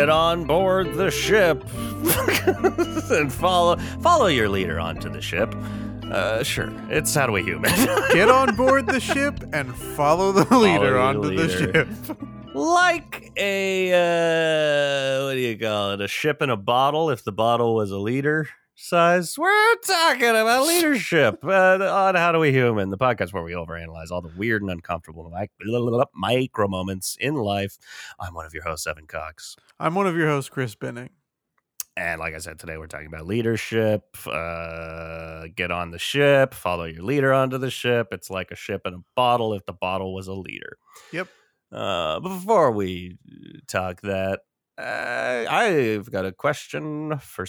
[0.00, 1.62] get on board the ship
[3.10, 5.54] and follow follow your leader onto the ship.
[6.10, 7.70] Uh, sure, it's how do we human.
[8.12, 11.86] Get on board the ship and follow the leader your onto the ship.
[12.54, 16.00] like a uh, what do you call it?
[16.00, 17.10] A ship in a bottle.
[17.10, 18.48] If the bottle was a liter
[18.80, 23.52] size, we're talking about leadership uh, on how do we human, the podcast where we
[23.52, 25.50] overanalyze all the weird and uncomfortable mic-
[26.14, 27.78] micro moments in life.
[28.18, 29.56] I'm one of your hosts, Evan Cox.
[29.78, 31.10] I'm one of your hosts, Chris Benning.
[31.96, 34.16] And like I said, today we're talking about leadership.
[34.26, 38.08] Uh, get on the ship, follow your leader onto the ship.
[38.12, 40.78] It's like a ship in a bottle if the bottle was a leader.
[41.12, 41.28] Yep.
[41.70, 43.18] Uh, before we
[43.68, 44.40] talk that,
[44.80, 47.44] uh, I've got a question for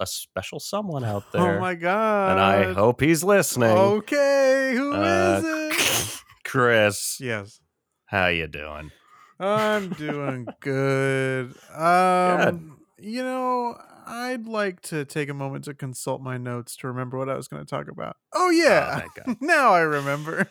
[0.00, 1.56] a special someone out there.
[1.56, 2.32] Oh my god.
[2.32, 3.70] and I hope he's listening.
[3.70, 6.20] Okay, who is Uh, it?
[6.44, 7.60] Chris, yes.
[8.06, 8.90] how you doing?
[9.40, 11.54] I'm doing good.
[11.74, 17.18] Um, you know, I'd like to take a moment to consult my notes to remember
[17.18, 18.16] what I was going to talk about.
[18.32, 19.36] Oh yeah, thank God.
[19.40, 20.48] now I remember.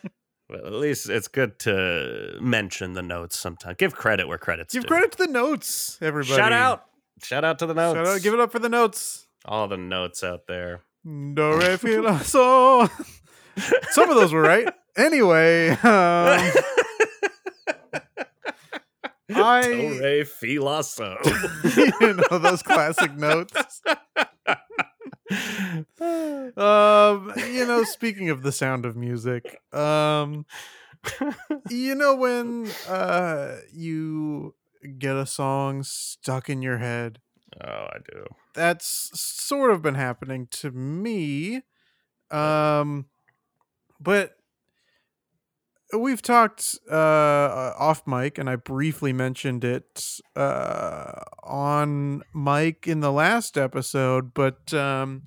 [0.62, 3.76] Well, at least it's good to mention the notes sometimes.
[3.78, 4.88] Give credit where credit's Give due.
[4.88, 6.36] credit to the notes, everybody.
[6.36, 6.84] Shout out.
[7.22, 7.96] Shout out to the notes.
[7.96, 8.22] Shout out.
[8.22, 9.26] Give it up for the notes.
[9.44, 10.82] All the notes out there.
[11.04, 12.88] Do re fi la sol.
[13.90, 14.68] Some of those were right.
[14.96, 15.78] Anyway, um,
[19.30, 21.16] I Do, re, fi, la, so.
[22.00, 23.82] you know those classic notes.
[26.56, 30.46] Um, you know, speaking of the sound of music, um,
[31.68, 34.54] you know when uh you
[34.98, 37.20] get a song stuck in your head,
[37.62, 38.24] oh, I do.
[38.54, 41.62] that's sort of been happening to me.
[42.30, 43.06] Um,
[44.00, 44.36] but
[45.98, 53.12] we've talked uh off mic and I briefly mentioned it uh on mic in the
[53.12, 55.22] last episode, but um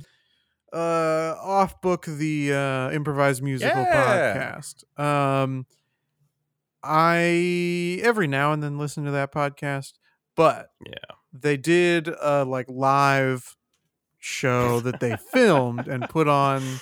[0.74, 4.34] uh off book the uh improvised musical Yeah.
[4.36, 5.00] podcast.
[5.02, 5.66] Um
[6.84, 9.94] I every now and then listen to that podcast,
[10.36, 11.16] but Yeah.
[11.34, 13.56] they did a like live
[14.20, 16.80] show that they filmed and put on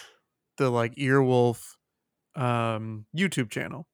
[0.57, 1.75] the like Earwolf
[2.35, 3.87] um YouTube channel.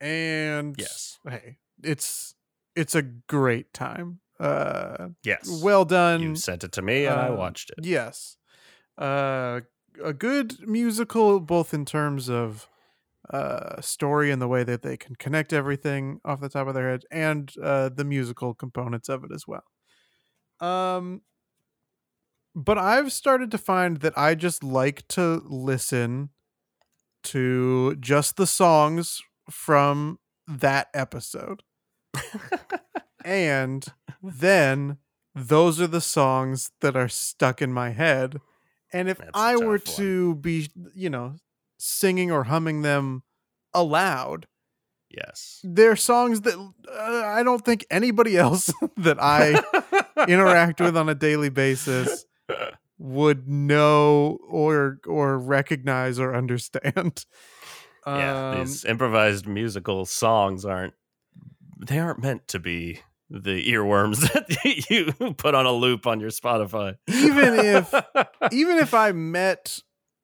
[0.00, 1.18] And Yes.
[1.28, 2.34] hey, it's
[2.76, 4.20] it's a great time.
[4.40, 5.48] Uh Yes.
[5.62, 6.22] well done.
[6.22, 7.84] you sent it to me and I uh, watched it.
[7.84, 8.36] Yes.
[8.96, 9.60] Uh
[10.02, 12.68] a good musical both in terms of
[13.30, 16.90] uh story and the way that they can connect everything off the top of their
[16.90, 19.64] head and uh the musical components of it as well.
[20.60, 21.22] Um
[22.54, 26.30] but I've started to find that I just like to listen
[27.24, 31.62] to just the songs from that episode.
[33.24, 33.86] and
[34.22, 34.98] then
[35.34, 38.40] those are the songs that are stuck in my head.
[38.92, 39.80] And if That's I were one.
[39.96, 41.34] to be, you know,
[41.78, 43.22] singing or humming them
[43.74, 44.46] aloud,
[45.10, 45.60] Yes.
[45.64, 49.62] they're songs that uh, I don't think anybody else that I
[50.28, 52.26] interact with on a daily basis
[52.98, 57.24] would know or or recognize or understand.
[58.06, 58.50] yeah.
[58.50, 60.94] Um, These improvised musical songs aren't.
[61.78, 63.00] They aren't meant to be
[63.30, 66.96] the earworms that you put on a loop on your Spotify.
[67.08, 67.94] Even if-
[68.52, 69.80] even if I met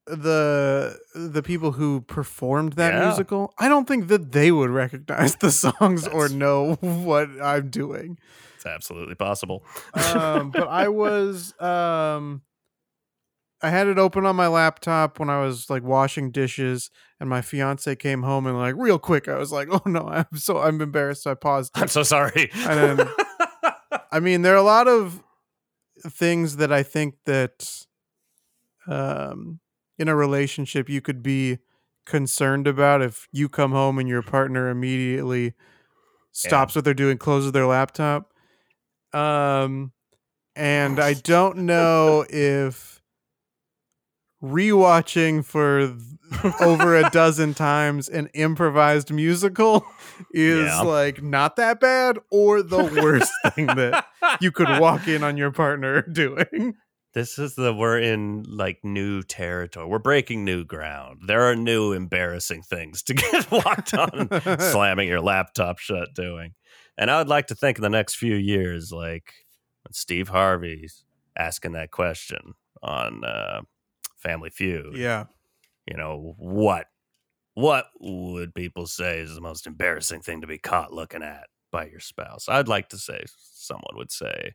[0.07, 3.05] the the people who performed that Yeah.
[3.07, 8.19] musical, I don't think that they would recognize the songs or know what I'm doing.
[8.57, 9.65] it's absolutely possible.
[9.95, 12.43] Um, but I was um,
[13.65, 17.41] I had it open on my laptop when I was like washing dishes, and my
[17.41, 20.81] fiance came home and like real quick, I was like, "Oh no, I'm so I'm
[20.81, 21.73] embarrassed." So I paused.
[21.75, 22.51] I'm so sorry.
[22.55, 23.09] And then-
[24.13, 25.23] I mean, there are a lot of
[26.07, 27.87] things that I think that
[28.87, 29.61] um
[29.99, 31.59] in a relationship you could be
[32.05, 35.55] concerned about if you come home and your partner immediately
[36.33, 38.33] stops what they're doing, closes their laptop.
[39.13, 39.93] Um
[40.57, 42.94] and I don't know if
[44.45, 45.95] rewatching for
[46.61, 49.85] over a dozen times an improvised musical
[50.33, 50.81] is Yeah.
[50.83, 54.07] like not that bad or the worst thing that
[54.41, 56.75] you could walk in on your partner doing.
[57.15, 59.87] This is the we're in like new territory.
[59.87, 61.21] We're breaking new ground.
[61.27, 64.29] There are new embarrassing things to get walked on,
[64.61, 66.55] slamming your laptop shut doing.
[66.99, 69.33] And I would like to think in the next few years, like
[69.85, 71.05] when Steve Harvey's
[71.39, 73.61] asking that question on uh,
[74.25, 74.97] Family Feud.
[74.97, 75.27] Yeah.
[75.87, 76.87] You know what?
[77.55, 81.45] What would people say is the most embarrassing thing to be caught looking at?
[81.75, 82.49] by your spouse.
[82.49, 84.55] I'd like to say someone would say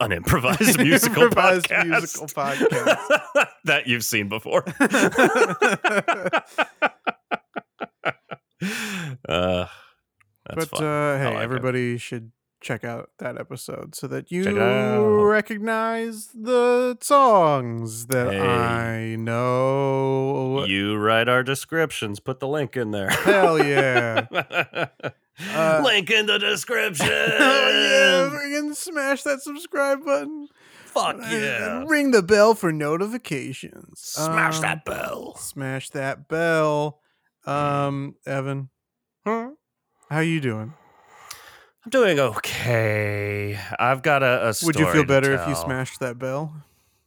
[0.00, 1.88] an improvised musical Improvised podcast.
[1.88, 3.46] musical podcast.
[3.64, 4.64] that you've seen before.
[9.28, 9.66] uh,
[10.48, 11.42] that's but uh, hey, like it.
[11.42, 15.04] everybody should check out that episode so that you Check it out.
[15.22, 18.40] recognize the songs that Hey.
[18.40, 20.64] I know.
[20.66, 22.18] you write our descriptions.
[22.20, 23.10] Put the link in there.
[23.10, 24.26] Hell yeah.
[25.52, 27.06] Uh, link in the description.
[27.08, 30.48] Hell yeah, freaking smash that subscribe button.
[30.86, 31.80] Fuck yeah.
[31.80, 34.00] and ring the bell for notifications.
[34.00, 35.36] Smash Um, that bell.
[35.36, 37.00] Smash that bell.
[37.44, 38.70] Um, Evan,
[39.26, 39.48] Hmm?
[40.08, 40.72] how you doing?
[41.86, 43.56] I'm doing okay.
[43.78, 46.52] I've got a, a Would you feel better if you smashed that bell?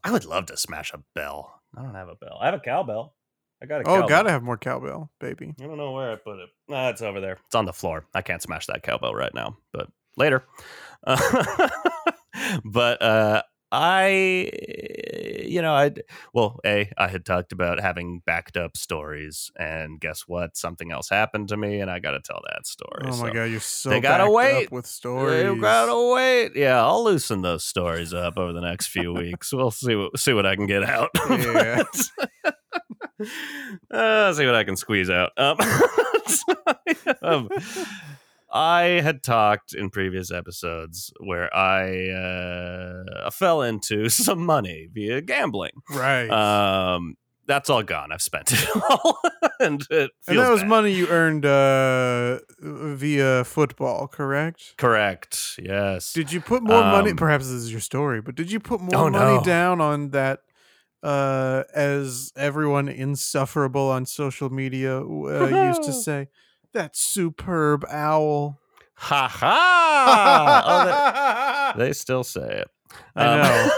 [0.05, 1.59] I would love to smash a bell.
[1.75, 2.37] I don't have a bell.
[2.39, 3.13] I have a cowbell.
[3.61, 4.07] I got a Oh, cowbell.
[4.07, 5.53] gotta have more cowbell, baby.
[5.59, 6.47] I don't know where I put it.
[6.71, 7.39] Ah, it's over there.
[7.45, 8.05] It's on the floor.
[8.13, 10.45] I can't smash that cowbell right now, but later.
[11.05, 11.67] Uh,
[12.63, 14.49] but uh, I,
[15.43, 15.91] you know, I
[16.33, 20.57] well, a I had talked about having backed up stories, and guess what?
[20.57, 23.03] Something else happened to me, and I got to tell that story.
[23.05, 24.65] Oh my So god, you're so they gotta wait.
[24.67, 25.43] up with stories.
[25.43, 26.51] You gotta wait.
[26.55, 29.53] Yeah, I'll loosen those stories up over the next few weeks.
[29.53, 31.09] We'll see what see what I can get out.
[31.29, 31.83] Yeah.
[33.91, 35.31] uh, see what I can squeeze out.
[35.37, 35.57] Um,
[37.21, 37.49] um,
[38.51, 45.71] I had talked in previous episodes where I uh, fell into some money via gambling.
[45.91, 46.29] right.
[46.29, 47.15] Um,
[47.45, 48.11] that's all gone.
[48.11, 49.19] I've spent it all,
[49.59, 50.69] and it and that was bad.
[50.69, 54.75] money you earned uh, via football, correct?
[54.77, 55.59] Correct.
[55.59, 56.13] Yes.
[56.13, 57.09] Did you put more money?
[57.11, 59.43] Um, Perhaps this is your story, but did you put more Oh, money no.
[59.43, 60.41] down on that?
[61.01, 66.27] Uh, as everyone insufferable on social media uh, used to say,
[66.73, 68.59] that superb owl.
[68.95, 70.61] Ha ha!
[71.75, 72.67] Oh, they, they still say it.
[73.15, 73.69] I know.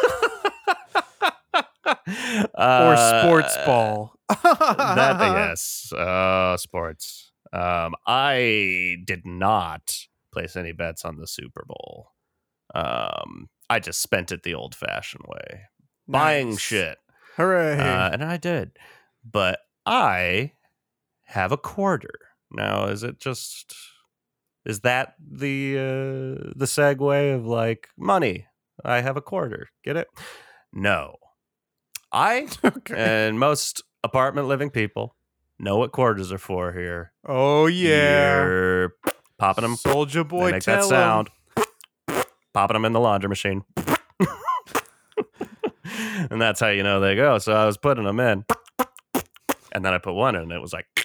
[2.53, 4.13] or sports ball.
[4.29, 7.31] that yes, uh, sports.
[7.53, 9.97] Um, I did not
[10.31, 12.11] place any bets on the Super Bowl.
[12.73, 15.63] Um, I just spent it the old-fashioned way,
[16.07, 16.97] buying shit,
[17.35, 17.77] Hooray!
[17.77, 18.71] uh, and I did.
[19.29, 20.53] But I
[21.25, 22.13] have a quarter
[22.51, 22.85] now.
[22.85, 23.75] Is it just?
[24.65, 28.47] Is that the uh, the segue of like money?
[28.83, 29.69] I have a quarter.
[29.83, 30.07] Get it?
[30.73, 31.17] No.
[32.11, 32.95] I okay.
[32.95, 35.15] and most apartment living people
[35.59, 37.13] know what quarters are for here.
[37.25, 38.93] oh yeah, You're
[39.37, 41.29] popping them, Soldier boy, make that sound,
[42.53, 43.63] popping them in the laundry machine.
[46.29, 47.37] and that's how you know they go.
[47.37, 48.43] So I was putting them in,
[49.71, 51.00] and then I put one in, and it was like,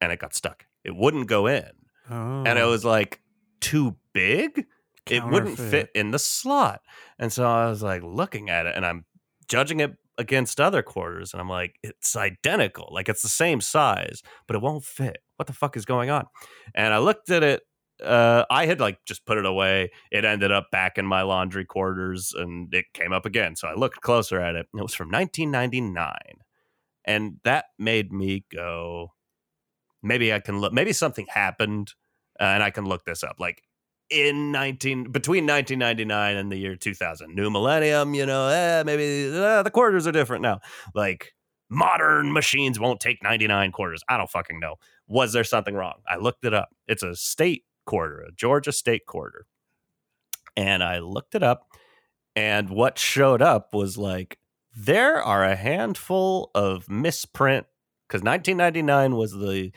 [0.00, 0.66] and it got stuck.
[0.84, 1.70] It wouldn't go in,
[2.10, 3.20] Oh, and it was like
[3.60, 4.66] too big.
[5.06, 6.80] It wouldn't fit in the slot.
[7.18, 9.04] And so I was like looking at it and I'm
[9.48, 12.88] judging it against other quarters and I'm like, it's identical.
[12.92, 15.18] Like it's the same size, but it won't fit.
[15.36, 16.26] What the fuck is going on?
[16.74, 17.62] And I looked at it.
[18.02, 19.90] Uh, I had like just put it away.
[20.12, 23.56] It ended up back in my laundry quarters and it came up again.
[23.56, 24.66] So I looked closer at it.
[24.72, 26.12] and It was from 1999.
[27.04, 29.12] And that made me go,
[30.02, 31.94] maybe I can look, maybe something happened
[32.40, 33.36] uh, and I can look this up.
[33.38, 33.62] Like
[34.10, 39.62] in 19 between 1999 and the year 2000 new millennium you know eh, maybe uh,
[39.62, 40.60] the quarters are different now.
[40.94, 41.32] Like
[41.68, 44.02] modern machines won't take 99 quarters.
[44.08, 44.76] I don't fucking know.
[45.06, 46.00] Was there something wrong?
[46.08, 46.70] I looked it up.
[46.88, 49.46] It's a state quarter a georgia state quarter.
[50.56, 51.68] And i looked it up
[52.36, 54.38] and what showed up was like
[54.76, 57.66] there are a handful of misprint
[58.10, 59.70] because 1999 was the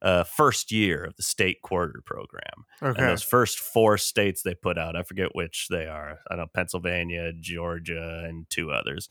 [0.00, 3.00] uh, first year of the state quarter program okay.
[3.00, 6.20] and those first four states they put out, I forget which they are.
[6.30, 9.08] I know Pennsylvania, Georgia, and two others.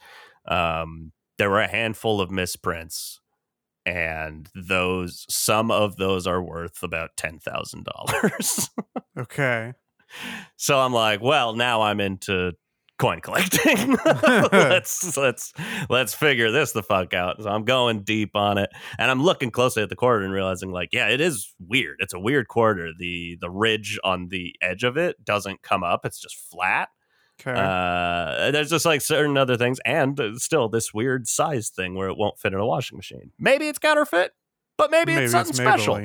[0.48, 3.20] Um, there were a handful of misprints,
[3.86, 8.70] and those some of those are worth about ten thousand dollars.
[9.18, 9.74] okay.
[10.56, 12.54] so I'm like, well, now I'm into
[13.00, 13.98] coin collecting.
[14.52, 15.54] let's let's
[15.90, 17.42] let's figure this the fuck out.
[17.42, 20.72] So I'm going deep on it, and I'm looking closely at the quarter and realizing,
[20.72, 21.98] like, yeah, it is weird.
[22.00, 22.92] It's a weird quarter.
[22.98, 26.90] the The ridge on the edge of it doesn't come up; it's just flat.
[27.42, 27.58] Okay.
[27.58, 32.10] Uh, there's just like certain other things, and uh, still this weird size thing where
[32.10, 33.32] it won't fit in a washing machine.
[33.40, 34.34] Maybe it's counterfeit,
[34.78, 35.96] but maybe, it's something special.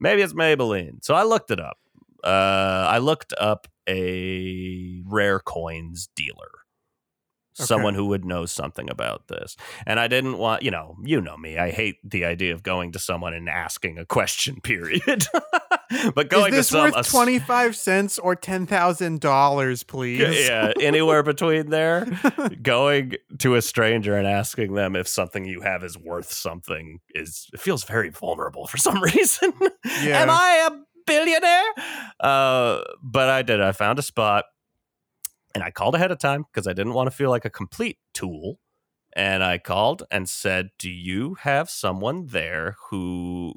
[0.00, 1.02] Maybe it's Maybelline.
[1.04, 1.78] So I looked it up.
[2.22, 6.50] Uh, I looked up a rare coins dealer,
[7.54, 9.56] someone who would know something about this.
[9.86, 11.56] And I didn't want, you know, you know me.
[11.56, 14.60] I hate the idea of going to someone and asking a question.
[14.62, 15.24] Period.
[16.14, 19.84] but going Is this to some worth a- twenty five cents or ten thousand dollars,
[19.84, 20.46] please?
[20.48, 22.06] yeah, anywhere between there,
[22.62, 27.48] going to a stranger and asking them if something you have is worth something is
[27.54, 29.52] it feels very vulnerable for some reason.
[30.02, 30.22] Yeah.
[30.22, 31.72] Am I a billionaire?
[32.20, 33.60] Uh, but I did.
[33.60, 34.44] I found a spot,
[35.54, 37.98] and I called ahead of time because I didn't want to feel like a complete
[38.12, 38.58] tool.
[39.14, 43.54] And I called and said, "Do you have someone there who,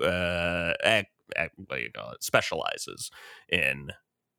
[0.00, 0.72] uh,
[1.66, 3.10] what do you call it, specializes
[3.48, 3.90] in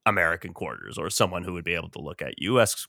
[0.06, 2.88] American quarters, or someone who would be able to look at U.S.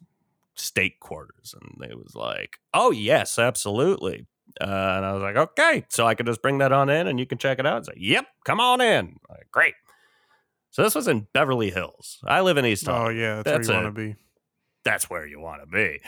[0.55, 4.27] state quarters?" And they was like, "Oh yes, absolutely."
[4.61, 7.19] Uh, and I was like, "Okay, so I can just bring that on in, and
[7.19, 9.75] you can check it out." It's like, "Yep, come on in." Like, Great.
[10.71, 12.19] So this was in Beverly Hills.
[12.27, 14.17] I live in East Oh yeah, that's, That's where you want to be.
[14.85, 16.01] that's where you want to be.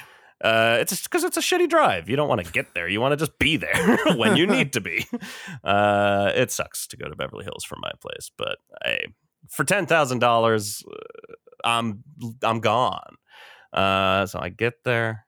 [0.43, 2.09] Uh, it's because it's a shitty drive.
[2.09, 2.89] You don't want to get there.
[2.89, 5.07] You want to just be there when you need to be.
[5.63, 9.07] Uh, it sucks to go to Beverly Hills from my place, but hey,
[9.49, 10.83] for ten thousand dollars,
[11.65, 12.03] I'm
[12.43, 13.17] I'm gone.
[13.73, 15.24] Uh, so I get there,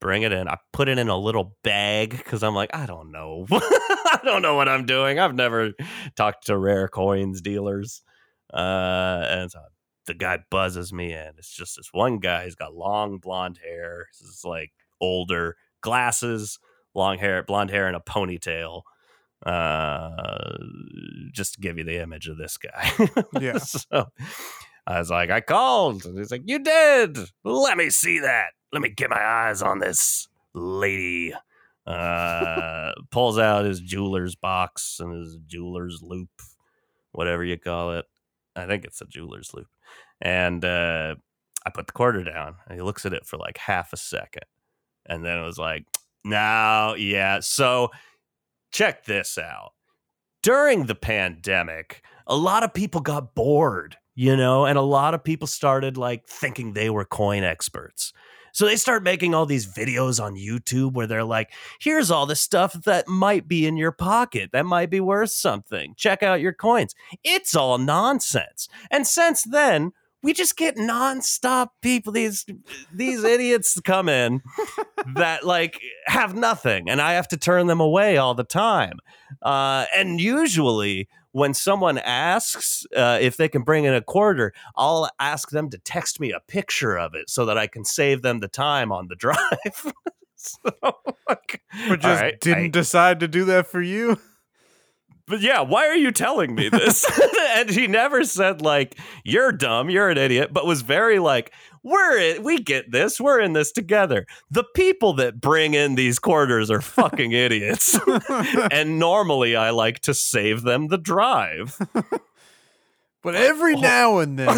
[0.00, 3.10] bring it in, I put it in a little bag because I'm like, I don't
[3.10, 5.18] know, I don't know what I'm doing.
[5.18, 5.72] I've never
[6.16, 8.02] talked to rare coins dealers,
[8.52, 9.60] uh, and so
[10.06, 11.32] the guy buzzes me in.
[11.36, 12.44] It's just this one guy.
[12.44, 14.06] He's got long blonde hair.
[14.18, 16.58] He's like older, glasses,
[16.94, 18.82] long hair, blonde hair, and a ponytail.
[19.46, 20.56] Uh,
[21.32, 22.90] just to give you the image of this guy.
[23.40, 23.58] Yeah.
[23.58, 24.06] so
[24.86, 26.04] I was like, I called.
[26.06, 27.18] And he's like, You did.
[27.44, 28.48] Let me see that.
[28.72, 31.32] Let me get my eyes on this lady.
[31.86, 36.42] Uh, pulls out his jeweler's box and his jeweler's loupe,
[37.12, 38.04] whatever you call it.
[38.54, 39.68] I think it's a jeweler's loupe.
[40.20, 41.14] And uh,
[41.64, 44.44] I put the quarter down and he looks at it for like half a second.
[45.06, 45.86] And then it was like,
[46.24, 47.40] no, yeah.
[47.40, 47.90] So
[48.70, 49.72] check this out.
[50.42, 55.24] During the pandemic, a lot of people got bored, you know, and a lot of
[55.24, 58.12] people started like thinking they were coin experts.
[58.52, 61.50] So they start making all these videos on YouTube where they're like,
[61.80, 65.94] here's all the stuff that might be in your pocket that might be worth something.
[65.96, 66.94] Check out your coins.
[67.24, 68.68] It's all nonsense.
[68.90, 72.44] And since then, we just get nonstop people, these
[72.92, 74.42] these idiots come in
[75.14, 78.98] that like have nothing, and I have to turn them away all the time.
[79.42, 85.08] Uh, and usually, when someone asks uh, if they can bring in a quarter, I'll
[85.20, 88.40] ask them to text me a picture of it so that I can save them
[88.40, 89.92] the time on the drive.
[90.36, 90.58] so,
[91.28, 94.18] like, But just right, didn't I- decide to do that for you.
[95.26, 97.04] but yeah, why are you telling me this?
[97.56, 102.40] and he never said like you're dumb, you're an idiot, but was very like we're
[102.40, 104.26] we get this, we're in this together.
[104.50, 107.98] The people that bring in these quarters are fucking idiots.
[108.70, 111.78] and normally I like to save them the drive.
[113.20, 113.80] But every Oh.
[113.80, 114.56] now and then,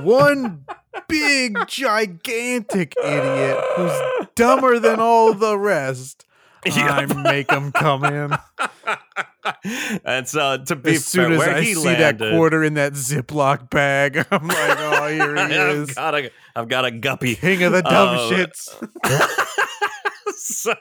[0.00, 0.64] one
[1.08, 6.24] big, gigantic idiot who's dumber than all the rest,
[6.64, 8.32] I make them come in.
[10.04, 12.74] And so to be As soon fair, as where I see landed, that quarter in
[12.74, 15.94] that Ziploc bag, I'm like, oh, here he I've is.
[15.94, 17.34] got a I've got a guppy.
[17.36, 18.68] King of the dumb Uh, shits.
[20.36, 20.72] so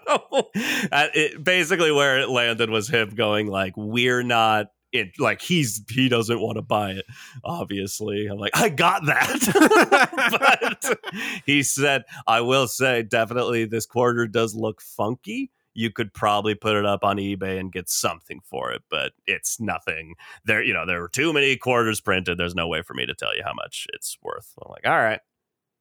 [0.91, 5.83] uh, it, basically where it landed was him going like we're not it like he's
[5.89, 7.05] he doesn't want to buy it
[7.43, 10.99] obviously i'm like i got that but
[11.45, 16.75] he said i will say definitely this quarter does look funky you could probably put
[16.75, 20.15] it up on ebay and get something for it but it's nothing.
[20.45, 22.37] There you know there were too many quarters printed.
[22.37, 24.53] There's no way for me to tell you how much it's worth.
[24.63, 25.19] I'm like all right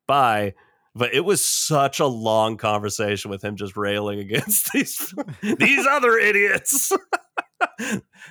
[0.07, 0.55] bye.
[0.97, 6.19] But it was such a long conversation with him just railing against these these other
[6.19, 6.93] idiots.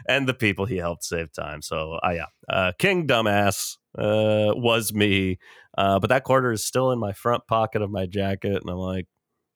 [0.08, 1.64] And the people he helped save time.
[1.64, 5.40] So, uh, yeah, uh, King Dumbass uh, was me,
[5.76, 8.78] uh, but that quarter is still in my front pocket of my jacket, and I'm
[8.78, 9.08] like,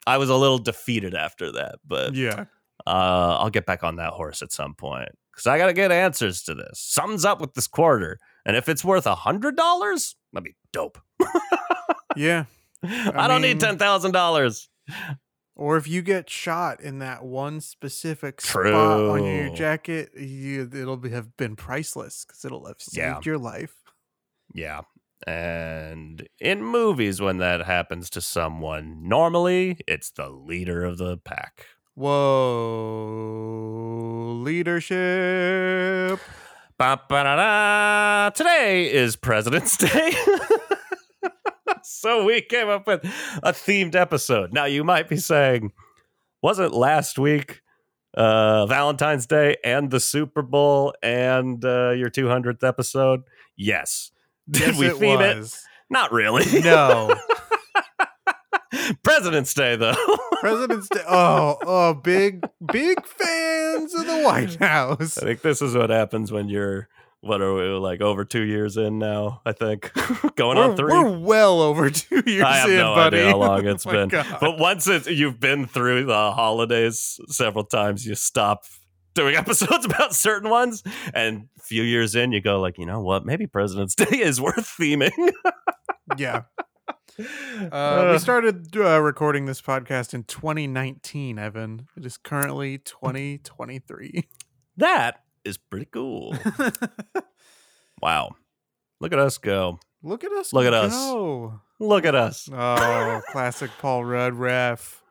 [0.08, 2.44] I was a little defeated after that, but Yeah.
[2.86, 5.92] uh, I'll get back on that horse at some point because I got to get
[5.92, 6.80] answers to this.
[6.80, 10.98] Something's up with this quarter, and if it's worth a hundred dollars, that'd be dope.
[12.16, 12.46] Yeah.
[12.82, 14.68] I, don't mean- need ten thousand dollars.
[15.54, 20.96] Or if you get shot in that one specific spot on your jacket, you, it'll
[20.96, 23.20] be, have been priceless because it'll have saved Yeah.
[23.24, 23.74] your life.
[24.54, 24.82] Yeah.
[25.26, 31.66] And in movies, when that happens to someone, normally it's the leader of the pack.
[31.94, 33.18] Whoa,
[34.42, 36.20] leadership.
[36.78, 38.30] Ba-ba-da-da.
[38.30, 40.12] Today is President's Day.
[41.82, 43.04] so we came up with
[43.42, 44.52] a themed episode.
[44.52, 45.72] Now, you might be saying,
[46.40, 47.62] wasn't last week
[48.14, 53.22] uh, Valentine's Day and the Super Bowl and uh, your 200th episode?
[53.56, 54.12] Yes.
[54.50, 55.36] Did Yes, we it theme it?
[55.38, 55.62] was.
[55.90, 56.60] Not really.
[56.62, 57.14] No.
[59.02, 59.94] President's Day, though.
[60.40, 61.00] President's Day.
[61.08, 65.18] Oh, oh, big, big fans of the White House.
[65.18, 66.88] I think this is what happens when you're,
[67.20, 69.40] what are we, like over two years in now?
[69.46, 69.90] I think.
[70.36, 73.18] Going We're, on 3 we're well over two years I have in, no buddy.
[73.18, 74.08] idea how long oh it's Oh been.
[74.08, 74.36] God.
[74.40, 78.64] But once it, you've been through the holidays several times, you stop
[79.18, 80.82] doing episodes about certain ones.
[81.12, 83.26] And a few years in, you go like, you know what?
[83.26, 85.32] Maybe President's Day is worth theming.
[86.16, 86.42] yeah.
[87.72, 91.88] Uh, we started uh, recording this podcast in 2019, Evan.
[91.96, 94.28] It is currently 2023.
[94.76, 96.36] that is pretty cool.
[98.00, 98.30] wow.
[99.00, 99.80] Look at us go.
[100.04, 100.52] Look at us.
[100.52, 100.92] Look at us.
[100.92, 101.60] go.
[101.80, 102.48] Look at us.
[102.52, 105.02] Oh, classic Paul Rudd ref.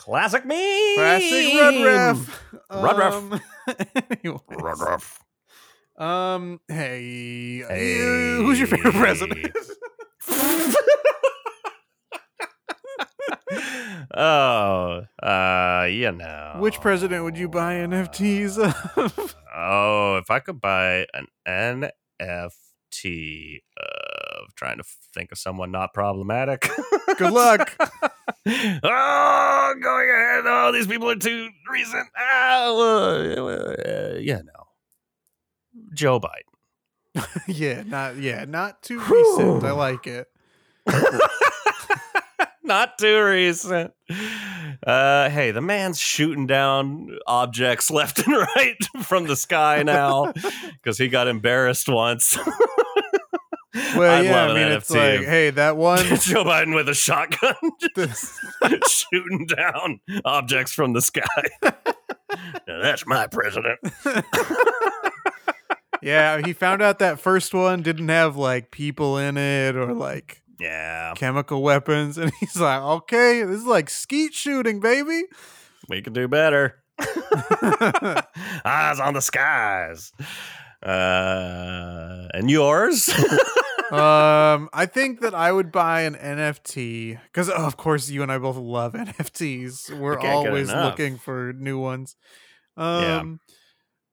[0.00, 0.94] Classic me.
[0.94, 1.60] Classic.
[1.60, 2.42] Rudd ref.
[2.70, 3.38] Um,
[4.58, 5.22] ref.
[5.98, 7.74] Um, hey, uh,
[8.42, 9.54] who's your favorite president?
[14.16, 16.54] oh, uh, you know.
[16.60, 19.36] Which president would you buy NFTs of?
[19.54, 21.90] Oh, if I could buy an NFT
[23.76, 24.09] of
[24.60, 26.68] trying to think of someone not problematic.
[27.16, 27.74] Good luck.
[27.80, 30.44] oh, going ahead.
[30.44, 32.06] Oh, these people are too recent.
[32.14, 34.68] Ah, uh, uh, yeah, no.
[35.94, 37.24] Joe Biden.
[37.48, 39.64] yeah, not yeah, not too recent.
[39.64, 40.28] I like it.
[42.62, 43.92] Not too recent.
[44.86, 50.32] Uh, hey, the man's shooting down objects left and right from the sky now
[50.74, 52.38] because he got embarrassed once.
[53.96, 55.98] Well, I'd yeah, I mean, it's NFT like, hey, that one.
[56.20, 57.54] Joe Biden with a shotgun
[57.94, 58.38] this-
[58.88, 61.24] shooting down objects from the sky.
[62.66, 63.78] That's my president.
[66.02, 70.42] yeah, he found out that first one didn't have like people in it or like
[70.60, 75.22] Yeah, chemical weapons, and he's like, okay, this is like skeet shooting, baby.
[75.88, 76.76] we can do better.
[78.64, 80.12] Eyes on the skies.
[80.82, 83.10] Uh, and yours?
[83.92, 88.38] Um, I think that I would buy an NFT because, of course, you and I
[88.38, 89.98] both love NFTs.
[89.98, 92.16] We're always looking for new ones.
[92.76, 93.40] Um,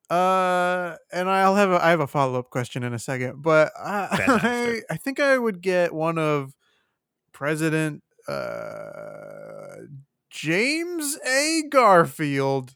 [0.09, 3.71] uh, and I'll have a I have a follow up question in a second, but
[3.77, 6.53] I, I I think I would get one of
[7.33, 9.75] President uh
[10.29, 11.63] James A.
[11.69, 12.75] Garfield.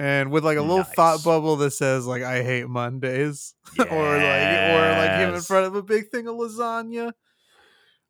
[0.00, 3.90] And with like a little thought bubble that says like I hate Mondays or like
[3.90, 7.12] or like him in front of a big thing of lasagna.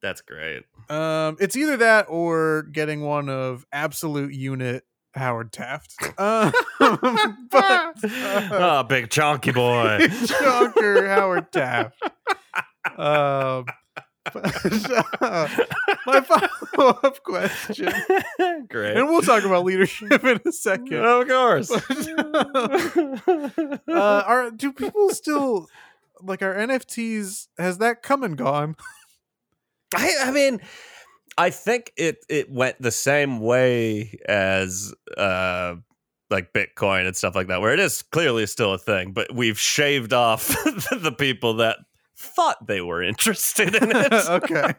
[0.00, 0.62] That's great.
[0.88, 5.96] Um, it's either that or getting one of absolute unit Howard Taft.
[6.16, 6.53] Um,
[7.50, 9.98] but oh, big chunky boy.
[10.00, 12.00] Chunker Howard Taft.
[12.03, 13.62] Um, uh,
[14.35, 17.90] my follow up question,
[18.68, 18.96] great.
[18.96, 20.94] and we'll talk about leadership in a second.
[20.94, 21.70] of course.
[23.88, 23.88] Uh,
[24.26, 25.68] are do people still
[26.22, 27.48] like our NFTs?
[27.56, 28.76] Has that come and gone?
[29.94, 30.61] I, I mean,
[31.38, 35.76] I think it it went the same way as uh
[36.28, 39.59] like Bitcoin and stuff like that, where it is clearly still a thing, but we've
[39.59, 40.48] shaved off
[40.92, 41.78] the people that
[42.20, 44.12] thought they were interested in it.
[44.28, 44.74] okay.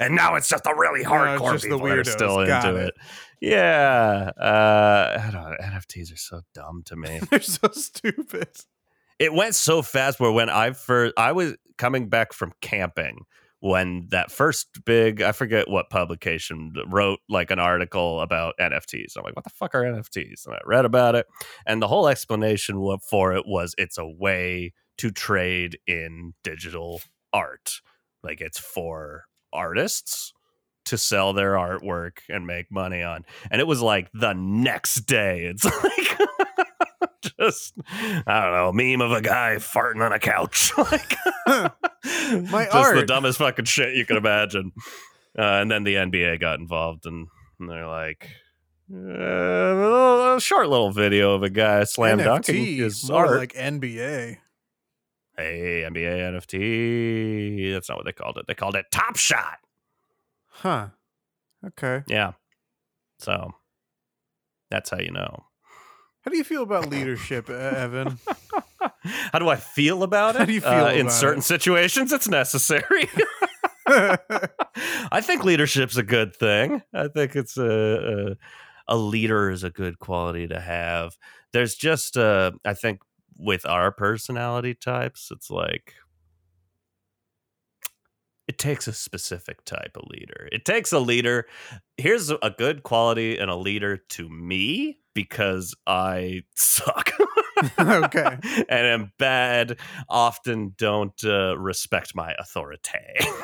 [0.00, 2.80] and now it's just the really hardcore just the people that are still Got into
[2.80, 2.88] it.
[2.88, 2.94] it.
[3.40, 4.30] Yeah.
[4.40, 5.56] Uh I don't know.
[5.62, 7.20] NFTs are so dumb to me.
[7.30, 8.48] They're so stupid.
[9.18, 13.26] it went so fast where when I first I was coming back from camping
[13.62, 19.16] when that first big I forget what publication wrote like an article about NFTs.
[19.16, 20.46] I'm like, what the fuck are NFTs?
[20.46, 21.26] And I read about it,
[21.66, 22.76] and the whole explanation
[23.10, 27.00] for it was it's a way to trade in digital
[27.32, 27.80] art.
[28.22, 30.34] Like it's for artists
[30.84, 33.24] to sell their artwork and make money on.
[33.50, 35.44] And it was like the next day.
[35.46, 36.18] It's like
[37.40, 37.72] just
[38.26, 40.70] I don't know, meme of a guy farting on a couch.
[40.76, 41.16] like
[42.50, 44.72] My just the dumbest fucking shit you can imagine.
[45.38, 48.28] Uh, and then the NBA got involved and, and they're like
[48.92, 53.38] uh, a, short little video of a guy slam dunking NFT, his more art.
[53.38, 54.38] like NBA.
[55.40, 57.72] Hey, NBA NFT.
[57.72, 58.46] That's not what they called it.
[58.46, 59.58] They called it Top Shot.
[60.48, 60.88] Huh.
[61.66, 62.02] Okay.
[62.06, 62.32] Yeah.
[63.18, 63.52] So
[64.70, 65.44] that's how you know.
[66.22, 68.18] How do you feel about leadership, Evan?
[69.32, 70.38] How do I feel about it?
[70.38, 71.44] How do you feel Uh, in certain it?
[71.44, 73.08] situations, it's necessary.
[73.86, 76.82] I think leadership's a good thing.
[76.92, 78.36] I think it's a,
[78.88, 81.16] a a leader is a good quality to have.
[81.52, 83.00] There's just uh I think
[83.40, 85.94] with our personality types, it's like
[88.46, 90.48] it takes a specific type of leader.
[90.52, 91.46] It takes a leader.
[91.96, 97.12] Here's a good quality in a leader to me because I suck.
[97.78, 98.38] Okay.
[98.68, 102.80] and am bad, often don't uh, respect my authority,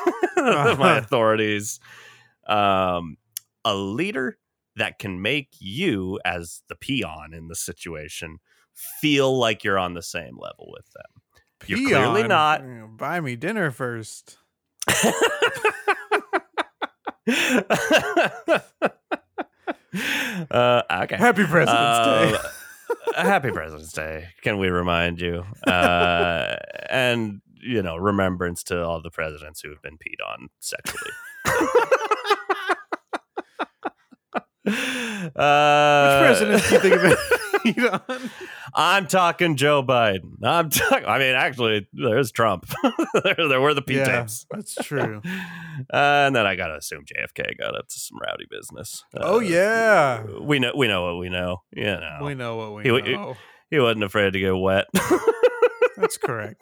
[0.35, 1.79] my authorities.
[2.47, 3.17] Um,
[3.63, 4.37] a leader
[4.75, 8.39] that can make you, as the peon in the situation,
[9.01, 11.21] feel like you're on the same level with them.
[11.65, 12.61] You're clearly not.
[12.97, 14.37] Buy me dinner first.
[20.51, 21.17] uh, okay.
[21.17, 22.35] Happy President's Day.
[22.35, 22.39] Uh,
[23.15, 24.29] happy President's Day.
[24.41, 25.43] Can we remind you?
[25.65, 26.55] Uh,
[26.89, 31.11] and, you know, remembrance to all the presidents who have been peed on sexually.
[35.35, 37.36] uh, Which president do you think of it?
[37.89, 38.29] on?
[38.73, 40.33] I'm talking Joe Biden.
[40.43, 41.05] I'm talking.
[41.07, 42.65] I mean, actually, there's Trump.
[43.23, 44.45] there, there were the P yeah, tapes.
[44.51, 45.21] that's true.
[45.93, 49.03] Uh, and then I gotta assume JFK got up to some rowdy business.
[49.15, 51.61] oh Uh, yeah, we know we know what we know.
[51.71, 53.35] You know, we know what we He- he- know.
[53.69, 54.85] he wasn't afraid to get wet,
[55.95, 56.61] That's correct.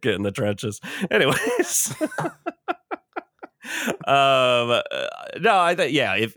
[0.00, 0.80] get in the trenches.
[1.10, 1.94] Anyways,
[3.88, 4.80] um, uh,
[5.40, 6.14] no, I think yeah.
[6.16, 6.34] If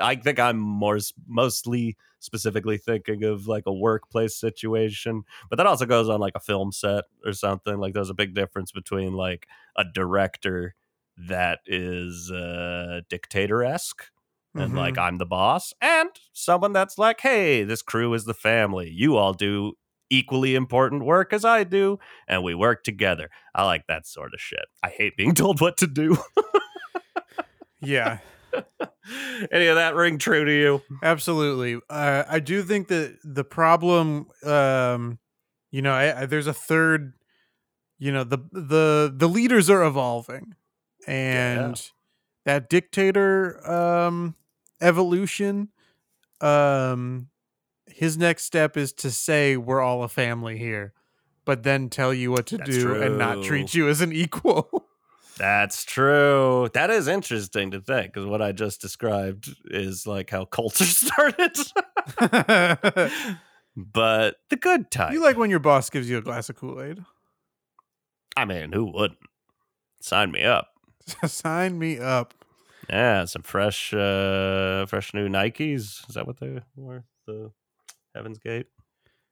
[0.00, 5.86] I think I'm more mostly specifically thinking of like a workplace situation, but that also
[5.86, 7.78] goes on like a film set or something.
[7.78, 10.74] Like there's a big difference between like a director
[11.28, 14.04] that is uh, dictator esque
[14.54, 14.76] and Mhm.
[14.76, 18.90] like I'm the boss, and someone that's like, hey, this crew is the family.
[18.90, 19.74] You all do
[20.08, 23.28] equally important work as I do, and we work together.
[23.54, 24.66] I like that sort of shit.
[24.82, 26.16] I hate being told what to do.
[27.80, 28.18] Yeah,
[29.52, 30.82] Any of that ring true to you?
[31.02, 31.80] absolutely.
[31.88, 35.18] Uh, I do think that the problem, um,
[35.70, 37.12] you know, I, I, there's a third.
[37.98, 40.54] You know, the the the leaders are evolving,
[41.06, 41.80] and
[42.44, 44.34] that dictator um,
[44.80, 45.70] evolution.
[46.42, 47.28] Um,
[47.86, 50.92] his next step is to say we're all a family here,
[51.46, 54.84] but then tell you what to That's do and not treat you as an equal.
[55.38, 56.68] That's true.
[56.72, 61.56] That is interesting to think because what I just described is like how culture started.
[63.76, 65.12] but the good type.
[65.12, 67.04] you like when your boss gives you a glass of Kool Aid?
[68.36, 69.18] I mean, who wouldn't?
[70.00, 70.68] Sign me up.
[71.26, 72.34] Sign me up.
[72.88, 76.08] Yeah, some fresh, uh, fresh new Nikes.
[76.08, 77.04] Is that what they were?
[77.26, 77.50] The
[78.14, 78.66] Heaven's Gate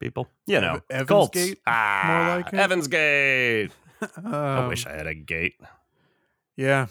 [0.01, 0.29] people.
[0.47, 1.39] You know, Ev- Colts.
[1.39, 2.57] Evansgate, Ah, like it?
[2.57, 3.71] Heaven's Gate.
[4.25, 5.55] I Um, wish I had a gate.
[6.57, 6.87] Yeah.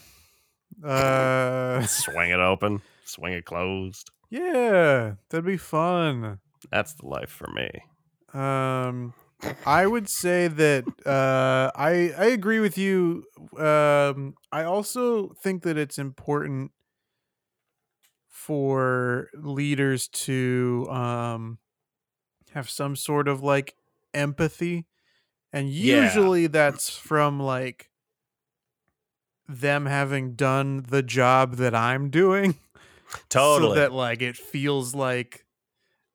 [0.84, 4.12] Uh, Swing it open, swing it closed.
[4.30, 6.40] yeah, that'd be fun.
[6.72, 7.70] That's the life for me.
[8.34, 9.14] Um,
[9.66, 13.26] I would say that uh, I I agree with you.
[13.58, 16.72] Um, I also think that it's important
[18.28, 21.60] for leaders to um,
[22.54, 23.76] have some sort of like
[24.14, 24.88] empathy,
[25.54, 26.02] and Yeah.
[26.02, 27.92] usually that's from like
[29.48, 32.56] them having done the job that I'm doing
[33.30, 33.72] Totally.
[33.72, 35.46] so that like it feels like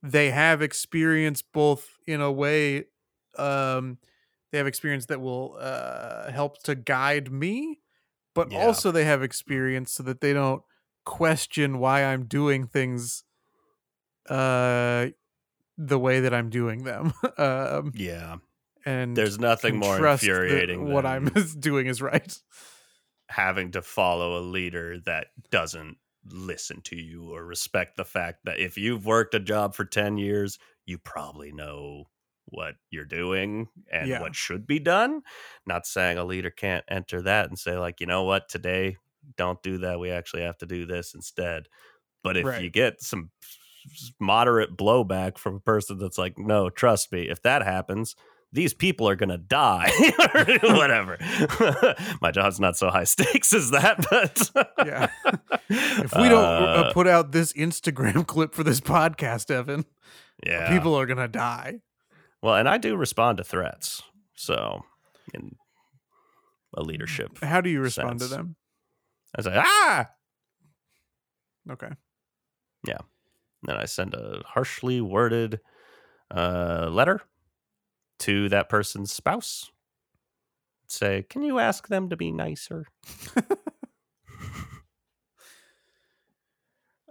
[0.03, 2.85] they have experience both in a way
[3.37, 3.99] um
[4.51, 7.81] they have experience that will uh help to guide me
[8.35, 8.59] but Yeah.
[8.59, 10.63] also they have experience so that they don't
[11.05, 13.25] question why I'm doing things
[14.29, 15.09] uh
[15.77, 18.37] the way that I'm doing them um yeah.
[18.85, 21.27] and There's nothing more infuriating what I'm
[21.59, 22.37] doing is right
[23.29, 28.59] having to follow a leader that doesn't listen to you or respect the fact that
[28.59, 32.05] if you've worked a job for 10 years, you probably know
[32.47, 34.21] what you're doing and Yeah.
[34.21, 35.23] what should be done.
[35.67, 38.97] Not saying a leader can't enter that and say, like, you know what, today,
[39.37, 40.01] don't do that.
[40.01, 41.69] We actually have to do this instead.
[42.23, 43.31] But if you get some
[44.19, 48.17] moderate blowback from a person that's like, no, trust me, if that happens,
[48.53, 49.91] these people are gonna die
[50.35, 50.45] or
[50.77, 51.19] whatever.
[52.23, 54.51] My job's not so high stakes as that, but
[54.87, 55.09] Yeah.
[55.69, 59.85] if we don't uh, Uh, put out this Instagram clip for this podcast, Evan,
[60.45, 61.81] yeah, people are gonna die.
[62.43, 64.03] Well, and I do respond to threats,
[64.35, 64.85] so
[65.35, 65.57] in
[66.75, 68.31] a leadership, How do you respond sense.
[68.31, 68.57] to them?
[69.37, 70.09] I say ah,
[71.71, 71.91] Okay.
[72.87, 72.99] Yeah.
[73.65, 75.61] Then I send a harshly worded
[76.35, 77.21] uh, letter
[78.21, 79.71] to that person's spouse.
[80.87, 82.87] Say, can you ask them to be nicer?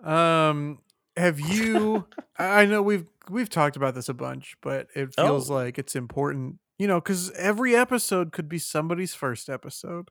[0.03, 0.79] Um,
[1.15, 2.05] have you?
[2.39, 5.55] I know we've we've talked about this a bunch, but it feels Oh.
[5.55, 10.09] like it's important, you know, because every episode could be somebody's first episode.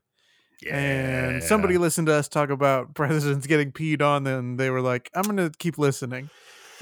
[0.61, 0.75] Yeah.
[0.77, 5.09] And somebody listened to us talk about presidents getting peed on, and they were like,
[5.13, 6.29] "I'm gonna keep listening."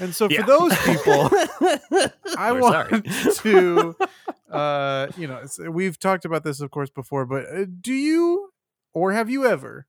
[0.00, 0.40] And so Yeah.
[0.42, 1.30] for those people,
[2.36, 3.06] I We're want
[3.36, 3.96] to,
[4.50, 8.50] uh, you know, we've talked about this, of course, before, but uh, do you
[8.92, 9.86] or have you ever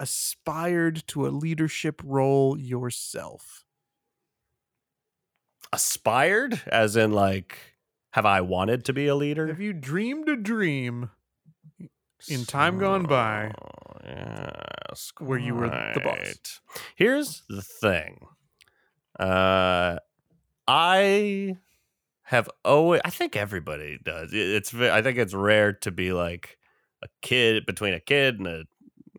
[0.00, 3.64] aspired to a leadership role yourself?
[5.72, 7.58] aspired, as in like,
[8.12, 9.48] have I wanted to be a leader?
[9.48, 11.10] Have you dreamed a dream
[12.28, 13.52] in time gone by
[14.04, 16.60] yes, where you were the boss?
[16.94, 18.26] Here's the thing.
[19.18, 19.98] Uh,
[20.66, 21.56] I
[22.22, 23.00] have always.
[23.04, 24.30] I think everybody does.
[24.32, 24.74] It's.
[24.74, 26.58] I think it's rare to be like
[27.02, 28.64] a kid between a kid and a.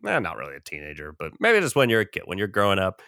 [0.05, 2.79] Eh, not really a teenager, but maybe just when you're a kid, when you're growing
[2.79, 3.01] up.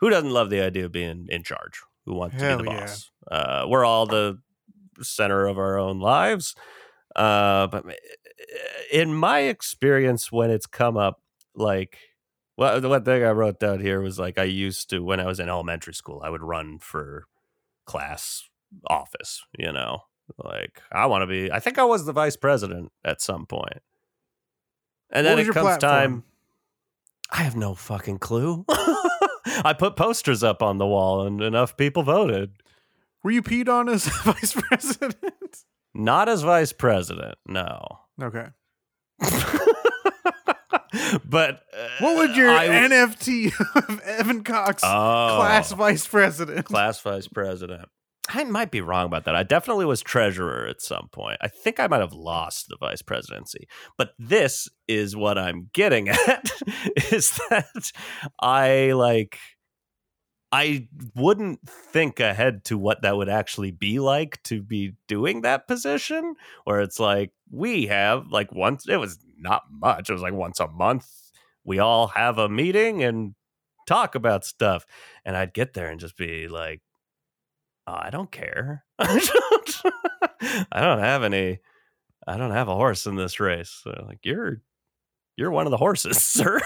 [0.00, 1.80] Who doesn't love the idea of being in charge?
[2.06, 2.80] Who wants to be the yeah.
[2.80, 3.10] boss?
[3.30, 4.38] Uh, we're all the
[5.00, 6.56] center of our own lives.
[7.14, 7.84] Uh, but
[8.92, 11.20] in my experience, when it's come up,
[11.54, 11.98] like,
[12.56, 15.26] well, the one thing I wrote down here was like, I used to, when I
[15.26, 17.24] was in elementary school, I would run for
[17.86, 18.48] class
[18.86, 20.00] office, you know,
[20.38, 23.80] like, I want to be, I think I was the vice president at some point.
[25.10, 25.80] And then it comes platform?
[25.80, 26.24] time,
[27.30, 28.64] I have no fucking clue.
[28.68, 32.52] I put posters up on the wall and enough people voted.
[33.22, 35.64] Were you peed on as vice president?
[35.94, 38.00] Not as vice president, no.
[38.20, 38.46] okay.
[41.24, 43.52] but uh, What would your I- NFT
[43.88, 46.66] of Evan Cox oh, class vice president?
[46.66, 47.88] class vice president?
[48.28, 49.34] I might be wrong about that.
[49.34, 51.38] I definitely was treasurer at some point.
[51.40, 53.66] I think I might have lost the vice presidency.
[53.98, 56.50] But this is what I'm getting at
[57.10, 57.92] is that
[58.40, 59.38] I like
[60.52, 65.66] I wouldn't think ahead to what that would actually be like to be doing that
[65.66, 70.32] position where it's like we have like once it was not much it was like
[70.32, 71.08] once a month
[71.64, 73.34] we all have a meeting and
[73.86, 74.86] talk about stuff
[75.24, 76.80] and I'd get there and just be like
[77.86, 78.84] oh, I don't care.
[78.98, 81.58] I don't, have any
[82.26, 84.62] I don't have a horse in this race so like you're
[85.36, 86.60] you're one of the horses sir.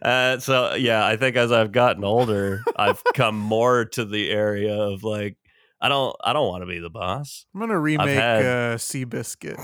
[0.00, 4.74] Uh, so yeah, I think as I've gotten older, I've come more to the area
[4.74, 5.36] of like,
[5.84, 7.44] I don't, I don't want to be the boss.
[7.54, 9.58] I'm gonna remake had- uh, Seabiscuit,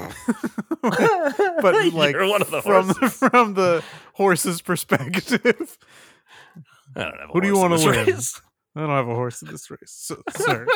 [1.62, 3.16] but like You're one of the from horses.
[3.16, 5.78] from the horse's perspective.
[6.94, 8.06] I don't have a Who do you wanna win?
[8.06, 8.38] race.
[8.76, 10.66] I don't have a horse in this race, so, sir,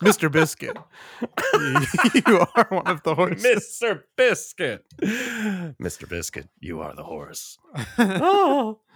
[0.00, 0.76] Mister Biscuit.
[2.26, 3.44] you are one of the horses.
[3.82, 4.02] Mr.
[4.16, 6.08] Biscuit, Mr.
[6.08, 7.58] Biscuit, you are the horse.
[7.98, 8.78] oh.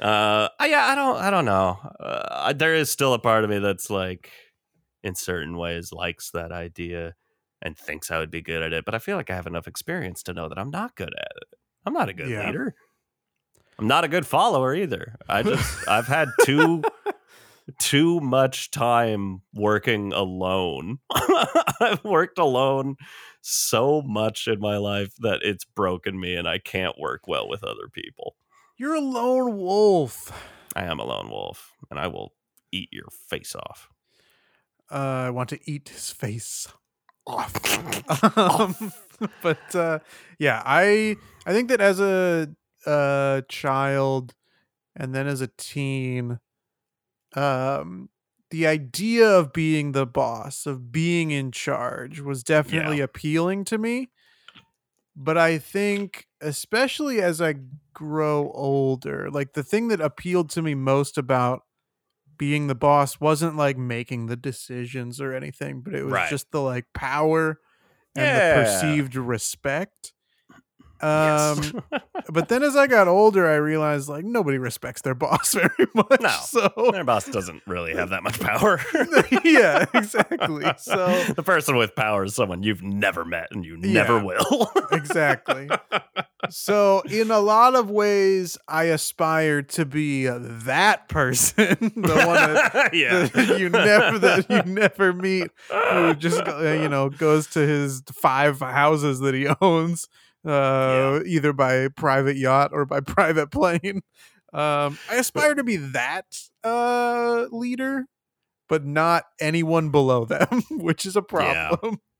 [0.00, 1.78] Uh, yeah, I don't, I don't know.
[2.00, 4.32] Uh, there is still a part of me that's like,
[5.02, 7.14] in certain ways, likes that idea
[7.60, 8.84] and thinks I would be good at it.
[8.84, 11.32] But I feel like I have enough experience to know that I'm not good at
[11.36, 11.58] it.
[11.86, 12.46] I'm not a good Yeah.
[12.46, 12.74] leader.
[13.78, 15.16] I'm not a good follower either.
[15.28, 16.82] I just, I've had too,
[17.78, 20.98] too much time working alone.
[21.80, 22.96] I've worked alone
[23.40, 27.64] so much in my life that it's broken me and I can't work well with
[27.64, 28.36] other people.
[28.76, 30.32] You're a lone wolf.
[30.76, 32.34] I am a lone wolf and I will
[32.70, 33.88] eat your face off.
[34.92, 36.68] Uh, I want to eat his face
[37.26, 37.56] off.
[38.36, 38.92] um,
[39.42, 40.00] but uh,
[40.38, 42.50] yeah, I I think that as a
[42.84, 44.34] uh, child
[44.94, 46.40] and then as a teen,
[47.34, 48.10] um,
[48.50, 54.10] the idea of being the boss, of being in charge, was definitely appealing to me.
[55.16, 57.54] But I think, especially as I
[57.94, 61.62] grow older, like the thing that appealed to me most about
[62.42, 66.28] being the boss wasn't like making the decisions or anything, but it was Right.
[66.28, 67.60] just the like power
[68.16, 68.56] and Yeah.
[68.58, 70.12] the perceived respect.
[71.02, 71.72] Yes.
[71.74, 71.82] Um,
[72.30, 76.20] but then as I got older, I realized like nobody respects their boss very much.
[76.20, 76.28] No.
[76.44, 78.80] So Their boss doesn't really have that much power.
[79.44, 80.64] yeah, exactly.
[80.78, 84.22] So the person with power is someone you've never met and you never Yeah.
[84.24, 84.70] will.
[84.92, 85.68] exactly.
[86.50, 92.90] So in a lot of ways, I aspire to be that person, the one that,
[92.92, 93.26] yeah.
[93.26, 98.58] that you never that you never meet, who just you know goes to his five
[98.60, 100.08] houses that he owns,
[100.44, 104.02] uh, either by private yacht or by private plane.
[104.52, 106.26] Um, I aspire to be that
[106.64, 108.06] uh, leader,
[108.68, 111.70] but not anyone below them, which is a Yeah.
[111.70, 111.98] problem.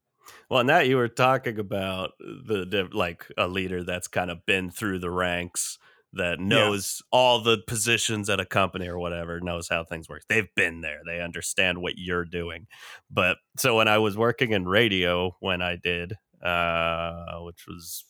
[0.50, 4.70] Well, and that you were talking about the like a leader that's kind of been
[4.70, 5.78] through the ranks
[6.12, 10.22] that knows all the positions at a company or whatever, knows how things work.
[10.28, 11.00] They've been there.
[11.06, 12.66] They understand what you're doing.
[13.10, 18.04] But so when I was working in radio when I did, uh, which was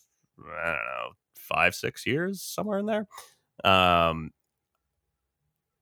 [0.46, 3.06] I don't know, five, six years, somewhere in there.
[3.64, 4.30] Um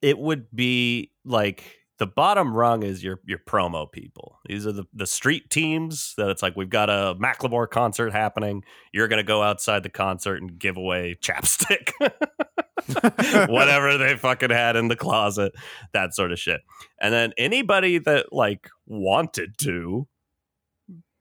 [0.03, 4.39] it would be like the bottom rung is your your promo people.
[4.47, 8.65] These are the, the street teams that it's like we've got a Macklemore concert happening.
[8.93, 11.93] You're gonna go outside the concert and give away chapstick.
[13.49, 15.53] Whatever they fucking had in the closet,
[15.93, 16.63] that sort of shit.
[17.01, 20.09] And then anybody that like wanted to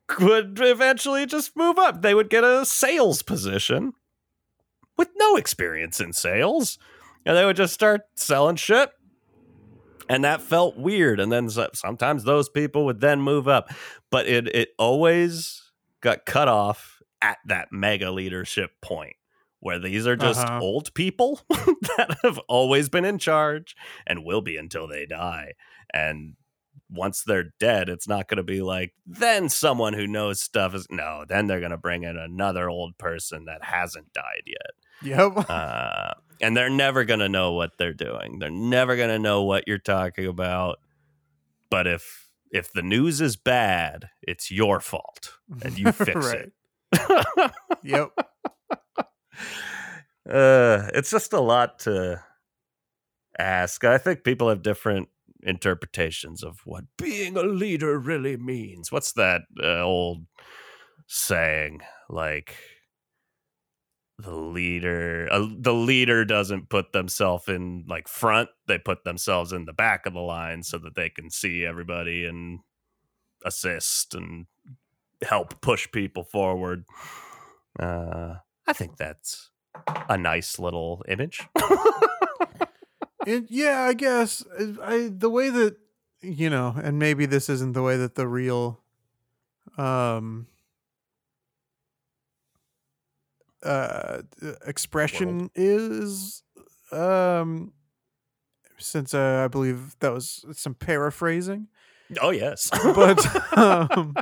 [0.10, 2.02] could eventually just move up.
[2.02, 3.93] They would get a sales position
[4.98, 6.78] with no experience in sales.
[7.26, 8.91] And they would just start selling shit
[10.10, 13.69] and that felt weird and then sometimes those people would then move up
[14.10, 19.15] but it it always got cut off at that mega leadership point
[19.60, 20.60] where these are just uh-huh.
[20.62, 23.76] old people that have always been in charge
[24.08, 25.54] and will be until they die
[25.93, 26.34] and
[26.89, 30.88] once they're dead it's not going to be like then someone who knows stuff is
[30.89, 34.71] no then they're going to bring in another old person that hasn't died yet
[35.02, 38.39] yep uh, and they're never going to know what they're doing.
[38.39, 40.80] They're never going to know what you're talking about.
[41.69, 46.52] But if if the news is bad, it's your fault and you fix it.
[47.84, 48.10] yep.
[50.28, 52.23] Uh, it's just a lot to
[53.38, 53.84] ask.
[53.84, 55.10] I think people have different
[55.43, 58.91] interpretations of what being a leader really means.
[58.91, 60.25] What's that uh, old
[61.08, 61.82] saying?
[62.10, 62.56] Like,
[64.19, 69.63] the leader uh, the leader doesn't put themselves in like front they put themselves in
[69.63, 72.60] the back of the line so that they can see everybody and
[73.45, 74.45] assist and
[75.21, 76.84] help push people forward
[77.80, 78.36] uh
[78.67, 79.52] i think that's
[80.10, 81.47] a nice little image
[83.28, 84.44] it, yeah i guess
[84.84, 85.78] i the way that
[86.22, 88.80] you know and maybe this isn't the way that the real
[89.78, 90.48] um
[93.64, 94.22] uh
[94.66, 95.52] expression World.
[95.56, 96.44] is
[96.92, 97.74] um
[98.80, 101.68] since uh, I believe that was some paraphrasing.
[102.19, 104.15] Oh yes, but um,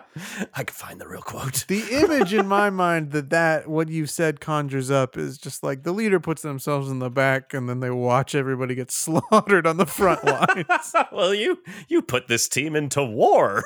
[0.53, 1.65] I can find the real quote.
[1.67, 5.83] the image in my mind that that what you said conjures up is just like
[5.83, 9.77] the leader puts themselves in the back and then they watch everybody get slaughtered on
[9.77, 10.93] the front lines.
[11.11, 13.63] well, you you put this team into war.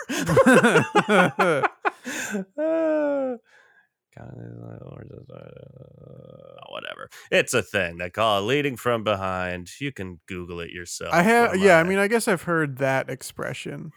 [6.71, 7.09] whatever.
[7.29, 9.69] It's a thing they call it leading from behind.
[9.79, 11.13] You can Google it yourself.
[11.13, 11.77] I have, yeah.
[11.77, 13.91] I mean, I guess I've heard that expression,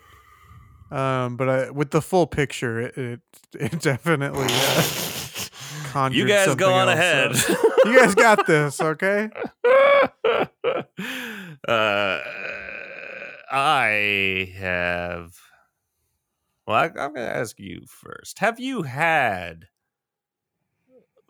[0.94, 3.20] um, but I, with the full picture, it it,
[3.54, 4.46] it definitely.
[5.94, 7.36] Uh, you guys go on else, ahead.
[7.36, 7.54] So.
[7.84, 9.30] you guys got this, okay?
[11.66, 12.18] Uh,
[13.50, 15.36] I have.
[16.66, 18.38] Well, I, I'm going to ask you first.
[18.40, 19.66] Have you had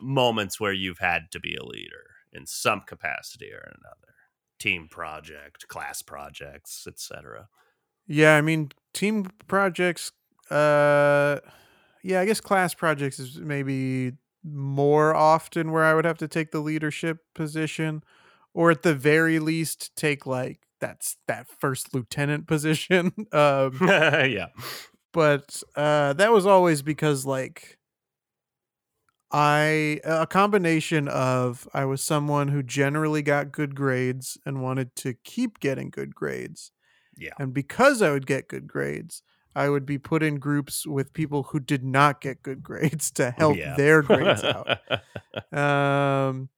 [0.00, 4.14] moments where you've had to be a leader in some capacity or another
[4.58, 7.48] team project class projects etc
[8.06, 10.12] yeah i mean team projects
[10.50, 11.38] uh
[12.02, 14.12] yeah i guess class projects is maybe
[14.44, 18.02] more often where i would have to take the leadership position
[18.54, 24.48] or at the very least take like that's that first lieutenant position um yeah
[25.12, 27.78] but uh that was always because like
[29.32, 35.14] I a combination of I was someone who generally got good grades and wanted to
[35.24, 36.70] keep getting good grades.
[37.16, 37.32] Yeah.
[37.38, 39.22] And because I would get good grades,
[39.54, 43.30] I would be put in groups with people who did not get good grades to
[43.30, 43.76] help yeah.
[43.76, 44.78] their grades out.
[45.52, 46.48] um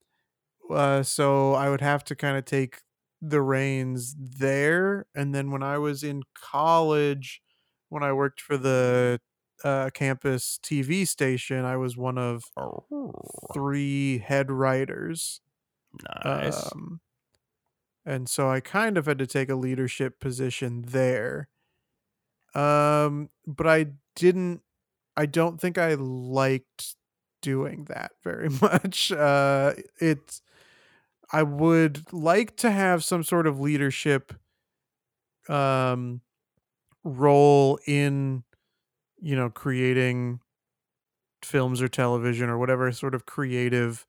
[0.69, 2.79] uh, so I would have to kind of take
[3.23, 7.41] the reins there and then when I was in college
[7.89, 9.21] when I worked for the
[9.65, 13.13] uh, campus TV station, I was one of oh.
[13.53, 15.41] three head writers.
[16.25, 16.73] Nice.
[16.73, 17.01] Um,
[18.07, 21.49] and so I kind of had to take a leadership position there.
[22.55, 24.63] Um, but I didn't.
[25.17, 26.97] I don't think I liked
[27.43, 29.13] doing that very much.
[29.13, 30.43] Uh, it's.
[31.33, 34.35] I would like to have some sort of leadership
[35.49, 36.21] um
[37.05, 38.45] role in
[39.21, 40.41] you know, creating
[41.43, 44.07] films or television or whatever sort of creative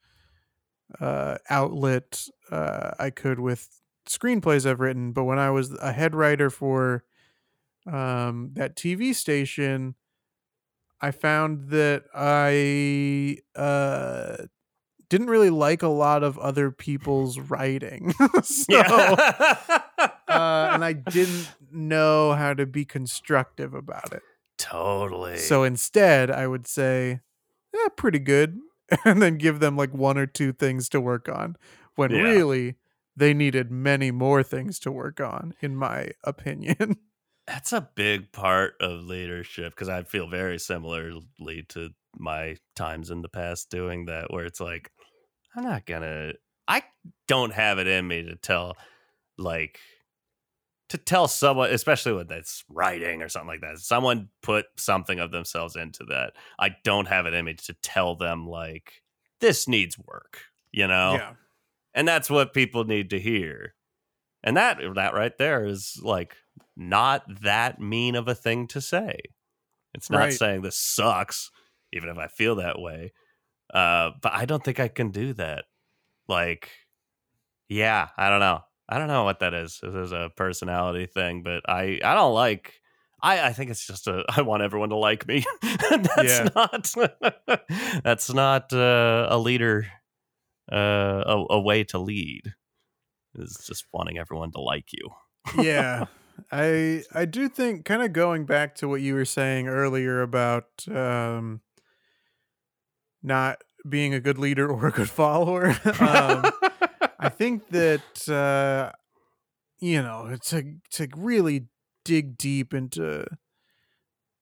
[0.99, 3.76] uh, outlet uh, I could with
[4.07, 5.11] screenplays I've written.
[5.11, 7.03] But when I was a head writer for
[7.85, 9.95] um, that TV station,
[10.99, 14.45] I found that I uh,
[15.09, 18.13] didn't really like a lot of other people's writing.
[18.43, 19.79] so, uh,
[20.27, 24.23] and I didn't know how to be constructive about it.
[24.57, 25.37] totally.
[25.37, 27.21] So instead, I would say,
[27.73, 28.59] yeah, pretty good.
[29.03, 31.57] And then give them like one or two things to work on
[31.95, 32.21] when Yeah.
[32.21, 32.75] really
[33.17, 36.97] they needed many more things to work on, in my opinion.
[37.47, 43.21] That's a big part of leadership because I feel very similarly to my times in
[43.21, 44.91] the past doing that, where it's like,
[45.55, 46.33] I'm not gonna,
[46.67, 46.83] I
[47.27, 48.75] don't have it in me to tell,
[49.37, 49.79] like,
[50.89, 55.31] to tell someone, especially when that's writing or something like that, someone put something of
[55.31, 56.33] themselves into that.
[56.59, 59.01] I don't have it in me to tell them, like,
[59.39, 60.41] this needs work,
[60.71, 61.13] you know?
[61.13, 61.33] Yeah.
[61.97, 63.73] And that's what people need to hear.
[64.43, 66.37] And that that right there is like
[66.77, 69.19] not that mean of a thing to say.
[69.93, 70.33] It's not Right.
[70.33, 71.51] saying this sucks
[71.91, 73.11] even if i feel that way.
[73.73, 75.65] Uh but i don't think i can do that.
[76.29, 76.69] Like
[77.67, 78.61] yeah i don't know.
[78.89, 82.33] I don't know what that is this is a personality thing but i i don't
[82.33, 82.73] like
[83.21, 85.43] I, I think it's just a I want everyone to like me.
[85.89, 86.93] that's not
[88.03, 89.87] that's not uh, a leader
[90.71, 92.53] uh, a, a way to lead
[93.35, 95.09] is just wanting everyone to like you.
[95.63, 96.05] yeah
[96.51, 100.67] i i do think kind of going back to what you were saying earlier about
[100.93, 101.61] um
[103.23, 106.45] not being a good leader or a good follower um
[107.19, 108.91] i think that uh
[109.79, 111.67] you know to to really
[112.05, 113.25] dig deep into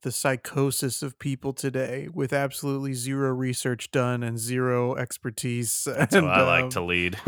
[0.06, 6.28] the psychosis of people today with absolutely zero research done and zero expertise That's and,
[6.28, 7.18] how I like um, to lead.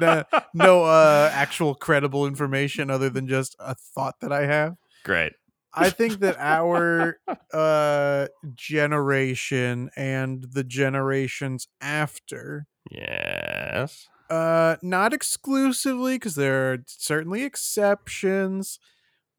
[0.00, 4.74] no, no uh, actual credible information other than just a thought that I have.
[5.04, 5.34] Great.
[5.72, 7.20] I think that our
[7.54, 14.08] uh, generation and the generations after, Yes.
[14.28, 18.80] uh, not exclusively, because there are certainly exceptions,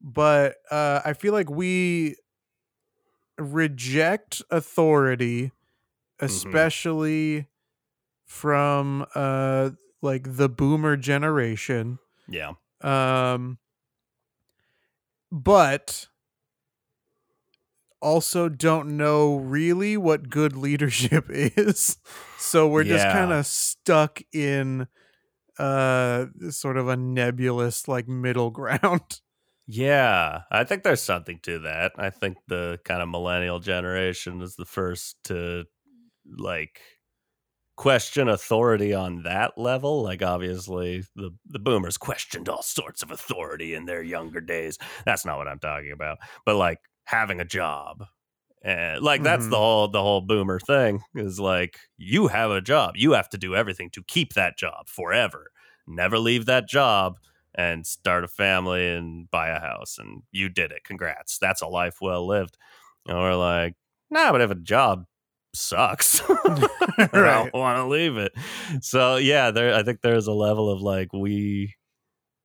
[0.00, 2.16] but uh, I feel like we
[3.42, 5.52] reject authority,
[6.20, 7.48] especially
[8.24, 9.70] from uh,
[10.00, 11.98] like the boomer generation.
[12.28, 12.52] Yeah.
[12.80, 13.58] Um,
[15.30, 16.08] but
[18.00, 21.98] also don't know really what good leadership is.
[22.38, 24.88] So we're just kind of stuck in
[25.58, 29.20] uh sort of a nebulous like middle ground.
[29.66, 30.42] Yeah.
[30.50, 31.92] I think there's something to that.
[31.96, 35.64] I think the kind of millennial generation is the first to
[36.38, 36.80] like
[37.76, 40.02] question authority on that level.
[40.02, 44.78] Like obviously the the boomers questioned all sorts of authority in their younger days.
[45.06, 46.18] That's not what I'm talking about.
[46.46, 48.04] But like having a job.
[48.64, 49.50] And like that's Mhm.
[49.50, 52.96] the whole the whole boomer thing is like you have a job.
[52.96, 55.50] You have to do everything to keep that job forever.
[55.86, 57.18] Never leave that job
[57.54, 60.84] and start a family and buy a house and you did it.
[60.84, 61.38] Congrats.
[61.38, 62.56] That's a life well lived.
[63.06, 63.74] And we're like,
[64.10, 65.04] nah, but if a job
[65.54, 68.32] sucks, I don't want to leave it.
[68.80, 71.74] So yeah, there I think there's a level of like we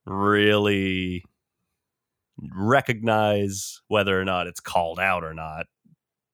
[0.05, 1.23] really
[2.53, 5.65] recognize whether or not it's called out or not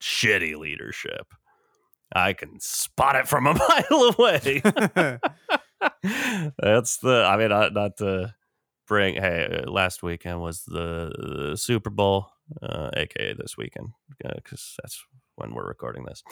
[0.02, 1.28] shitty leadership.
[2.16, 3.54] I can spot it from a
[3.92, 4.62] mile away.
[6.60, 7.26] That's the.
[7.28, 8.34] I mean, not, not to
[8.88, 9.16] bring.
[9.16, 11.12] Hey, uh, last weekend was the,
[11.50, 12.28] the Super Bowl,
[12.62, 13.90] uh, aka this weekend,
[14.36, 15.04] because that's
[15.36, 16.24] when we're recording this.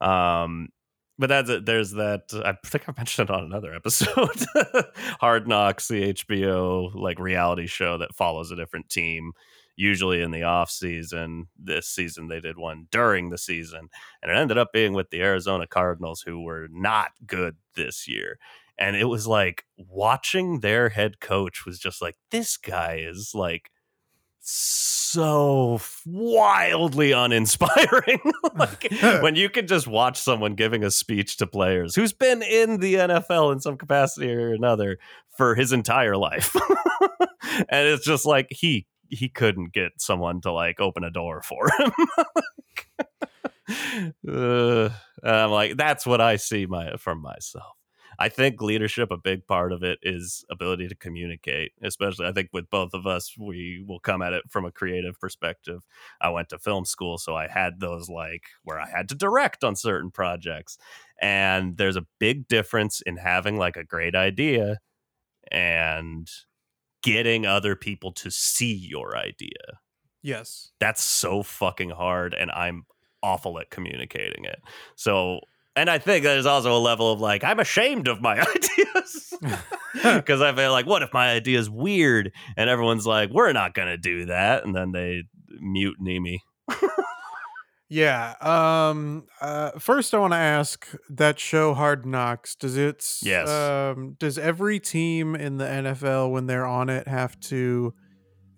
[0.00, 0.68] Um,
[1.18, 1.66] but that's it.
[1.66, 2.22] There's that.
[2.44, 4.30] I think I mentioned it on another episode.
[5.20, 9.32] Hard Knocks, the HBO like reality show that follows a different team.
[9.76, 11.46] Usually in the off season.
[11.58, 13.88] This season they did one during the season,
[14.22, 18.38] and it ended up being with the Arizona Cardinals, who were not good this year
[18.80, 23.70] and it was like watching their head coach was just like this guy is like
[24.40, 28.20] so wildly uninspiring.
[28.52, 28.90] Like
[29.22, 32.94] when you can just watch someone giving a speech to players who's been in the
[32.94, 34.98] NFL in some capacity or another
[35.36, 36.54] for his entire life.
[37.68, 41.68] And it's just like he he couldn't get someone to like open a door for
[41.78, 41.92] him.
[44.26, 44.90] Uh,
[45.22, 47.79] I'm like that's what I see my from myself
[48.20, 52.50] I think leadership, a big part of it is ability to communicate, especially I think
[52.52, 55.86] with both of us, we will come at it from a creative perspective.
[56.20, 59.64] I went to film school, so I had those like where I had to direct
[59.64, 60.76] on certain projects.
[61.22, 64.80] And there's a big difference in having like a great idea
[65.50, 66.30] and
[67.02, 69.80] getting other people to see your idea.
[70.22, 70.72] yes.
[70.80, 72.84] That's so fucking hard, and I'm
[73.22, 74.60] awful at communicating it.
[74.96, 75.40] So
[75.76, 79.34] And I think there's also a level of like, I'm ashamed of my ideas.
[79.92, 82.32] Because I feel like, what if my idea is weird?
[82.56, 84.64] And everyone's like, we're not going to do that.
[84.64, 85.24] And then they
[85.58, 86.44] mutiny me.
[87.88, 88.36] Yeah.
[88.40, 89.26] Um.
[89.40, 89.72] Uh.
[89.80, 92.54] First, I want to ask that show Hard Knocks.
[92.54, 93.04] Does it?
[93.20, 93.48] Yes.
[93.48, 94.14] Um.
[94.20, 97.92] Does every team in the NFL, when they're on it, have to,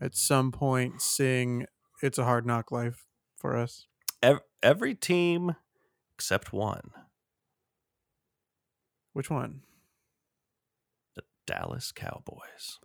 [0.02, 1.64] at some point, sing
[2.02, 3.06] "It's a Hard Knock Life"
[3.38, 3.86] for us?
[4.22, 5.56] Ev- every team
[6.14, 6.90] except one,
[9.12, 9.60] Which one?
[11.16, 12.78] the Dallas Cowboys.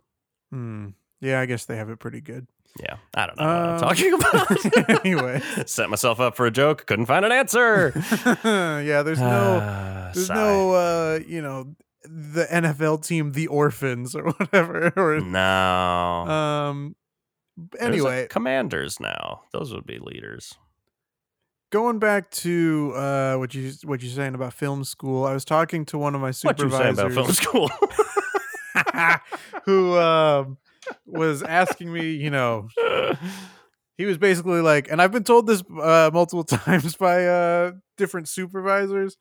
[0.50, 0.88] Hmm.
[1.20, 2.46] Yeah, I guess they have it pretty good.
[2.78, 4.12] Yeah, I don't know what I'm Um, talking
[4.92, 5.00] about.
[5.04, 5.40] anyway.
[5.66, 7.92] set myself up for a joke, couldn't find an answer.
[8.44, 9.02] yeah.
[9.02, 9.60] There's no.
[9.62, 10.34] Ah, There's sigh.
[10.34, 10.72] no.
[10.72, 11.18] Uh.
[11.26, 11.74] You know,
[12.04, 14.92] the NFL team, the Orphans, or whatever.
[14.96, 15.40] Or no.
[15.40, 16.96] um.
[17.80, 19.42] Anyway, commanders now.
[19.52, 20.54] Those would be leaders.
[21.70, 25.84] Going back to uh, what you what you're saying about film school, I was talking
[25.86, 27.70] to one of my supervisors What you say supervisors about film school?
[29.64, 30.58] who um,
[31.06, 32.68] was asking me, you know,
[33.96, 38.28] he was basically like, and I've been told this uh, multiple times by uh, different
[38.28, 39.16] supervisors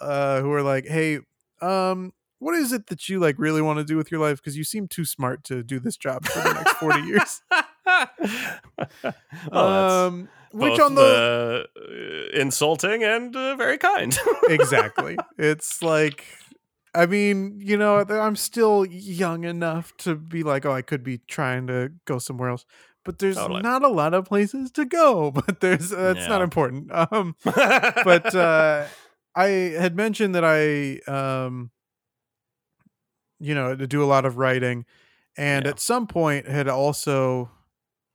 [0.00, 1.20] uh, who are like, hey,
[1.60, 4.38] um, what is it that you like really want to do with your life?
[4.38, 7.42] Because you seem too smart to do this job for the next 40 years.
[9.52, 14.16] well, um, which on the uh, insulting and uh, very kind.
[14.48, 15.16] exactly.
[15.38, 16.24] It's like,
[16.94, 21.18] I mean, you know, I'm still young enough to be like, oh, I could be
[21.28, 22.64] trying to go somewhere else.
[23.04, 23.62] But there's Totally.
[23.62, 25.30] not a lot of places to go.
[25.46, 26.90] But there's uh, it's not important.
[26.92, 28.86] Um, but uh,
[29.34, 31.70] I had mentioned that I, um,
[33.38, 34.86] you know, to do a lot of writing,
[35.36, 35.70] and Yeah.
[35.72, 37.50] at some point had also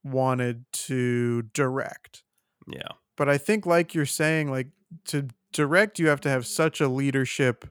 [0.04, 2.24] wanted to direct
[2.68, 4.68] yeah, but I think like you're saying, like
[5.06, 7.66] to direct, you have to have such a leadership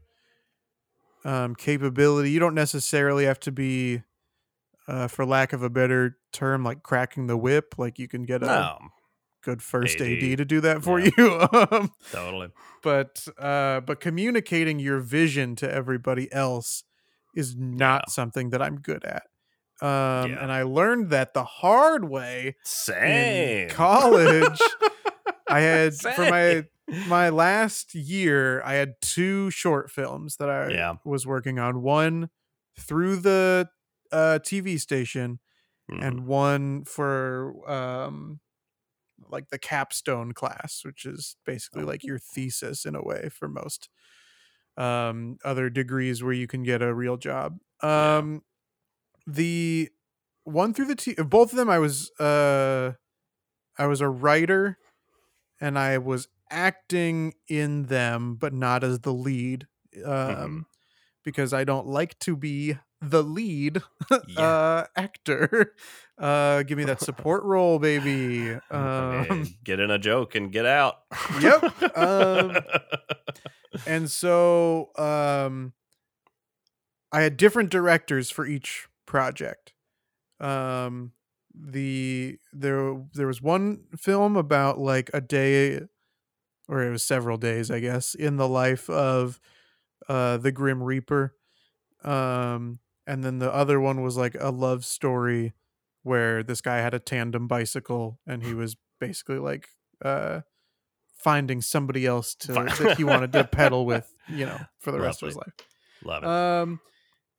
[1.25, 2.31] um, capability.
[2.31, 4.03] You don't necessarily have to be,
[4.89, 7.75] uh, for lack of a better term, like cracking the whip.
[7.79, 8.79] Like you can get a no,
[9.45, 10.39] good first AD, AD.
[10.39, 11.11] to do that for Yeah.
[11.17, 11.41] you.
[11.53, 12.49] um, totally.
[12.83, 16.83] but uh, but communicating your vision to everybody else
[17.37, 18.13] is not Yeah.
[18.13, 19.23] something that I'm good at.
[19.83, 19.89] Um,
[20.31, 20.43] Yeah.
[20.43, 23.07] And I learned that the hard way Same.
[23.07, 24.79] in college.
[25.49, 26.65] I had for my
[27.05, 30.97] my last year, I had two short films that I Yeah.
[31.05, 31.83] was working on.
[31.83, 32.31] One
[32.79, 33.69] through the
[34.13, 35.41] uh, TV station,
[35.89, 36.01] Mhm.
[36.03, 38.41] and one for um,
[39.29, 43.91] like the capstone class, which is basically like your thesis in a way for most
[44.77, 47.59] um, other degrees where you can get a real job.
[47.83, 48.43] Um,
[49.35, 49.91] the
[50.45, 52.93] one through the t- both of them, I was uh,
[53.79, 54.79] I was a writer,
[55.61, 59.67] and I was acting in them, but not as the lead.
[60.05, 60.65] Um, Mhm.
[61.25, 63.83] because I don't like to be the lead
[64.29, 64.43] Yeah.
[64.43, 65.75] uh actor.
[66.19, 68.53] Uh give me that support role, baby.
[68.71, 70.97] Um Hey, get in a joke and get out.
[71.41, 72.59] Yep, um,
[73.87, 75.73] and so um
[77.13, 79.73] I had different directors for each project.
[80.39, 81.13] Um
[81.53, 85.81] the there there was one film about like a day
[86.69, 89.41] or it was several days, I guess, in the life of
[90.09, 91.35] uh the Grim Reaper.
[92.05, 95.55] Um and then the other one was like a love story
[96.05, 99.67] where this guy had a tandem bicycle and he was basically like
[100.05, 100.43] uh
[101.19, 105.21] finding somebody else to that he wanted to pedal with, you know, for the rest
[105.23, 105.53] of his life.
[106.05, 106.29] Love it.
[106.29, 106.81] Um,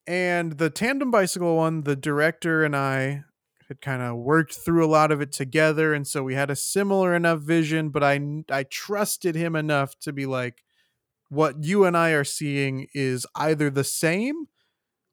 [0.07, 3.23] and the tandem bicycle one, the director and I
[3.67, 6.55] had kind of worked through a lot of it together, and so we had a
[6.55, 7.89] similar enough vision.
[7.89, 10.63] But I I trusted him enough to be like,
[11.29, 14.47] what you and I are seeing is either the same.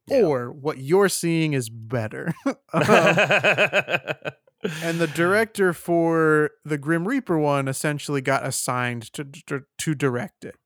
[0.09, 0.23] Yeah.
[0.23, 2.35] Or what you're seeing is better.
[4.65, 9.95] Um, and the director for the Grim Reaper one essentially got assigned to, to to
[9.95, 10.57] direct it.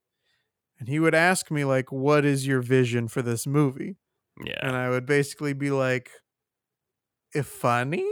[0.78, 3.96] And he would ask me like, "What is your vision for this movie?"
[4.45, 4.59] Yeah.
[4.62, 6.11] And I would basically be like,
[7.35, 8.07] "If funny,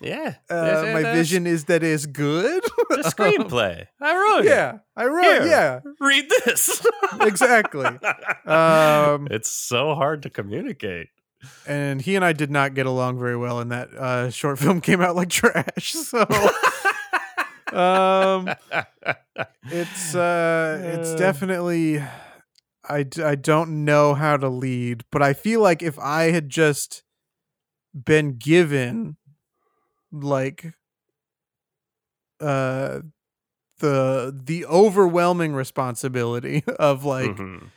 [0.00, 0.34] Yeah.
[0.50, 3.86] uh, Yes, my yes, vision is that it's good." The screenplay.
[4.00, 4.48] I wrote it.
[4.48, 5.22] yeah, I wrote.
[5.24, 5.46] Here.
[5.46, 6.84] Yeah, Read this.
[7.20, 7.86] exactly.
[8.46, 11.08] Um, it's so hard to communicate.
[11.66, 14.80] and he and I did not get along very well, and that uh, short film
[14.80, 15.92] came out like trash.
[15.92, 16.26] So.
[17.72, 18.48] um
[19.70, 22.02] it's uh it's definitely
[22.88, 27.04] I, I don't know how to lead but i feel like if i had just
[27.94, 29.16] been given
[30.10, 30.74] like
[32.40, 33.00] uh
[33.78, 37.70] the the overwhelming responsibility of like Mhm.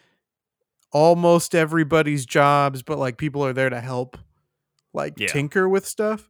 [0.92, 4.18] almost everybody's jobs, but like people are there to help
[4.94, 5.28] like Yeah.
[5.28, 6.30] tinker with stuff.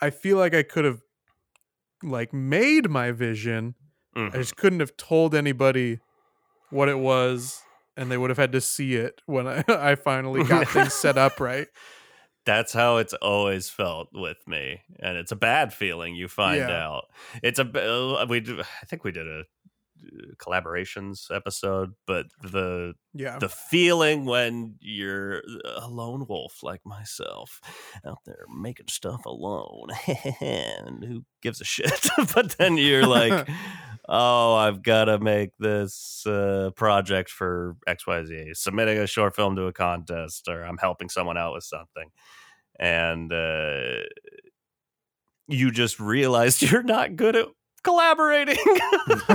[0.00, 1.00] I feel like I could have
[2.02, 3.74] like made my vision.
[4.14, 4.32] I Mhm.
[4.34, 5.98] just couldn't have told anybody
[6.70, 7.62] what it was
[8.00, 11.16] and they would have had to see it when I, I finally got things set
[11.18, 11.68] up right.
[12.46, 16.14] That's how it's always felt with me, and it's a bad feeling.
[16.16, 16.84] You find Yeah.
[16.84, 17.04] out
[17.42, 18.40] it's a uh, we.
[18.40, 23.38] do- I think we did a uh, collaborations episode, but the Yeah.
[23.38, 25.42] the feeling when you're
[25.76, 27.60] a lone wolf like myself
[28.06, 29.88] out there making stuff alone,
[30.40, 32.08] and who gives a shit?
[32.34, 33.46] but then you're like,
[34.10, 39.66] oh, I've got to make this uh, project for XYZ, submitting a short film to
[39.66, 42.10] a contest, or I'm helping someone out with something.
[42.78, 44.02] And uh,
[45.46, 47.46] you just realized you're not good at
[47.84, 48.58] collaborating.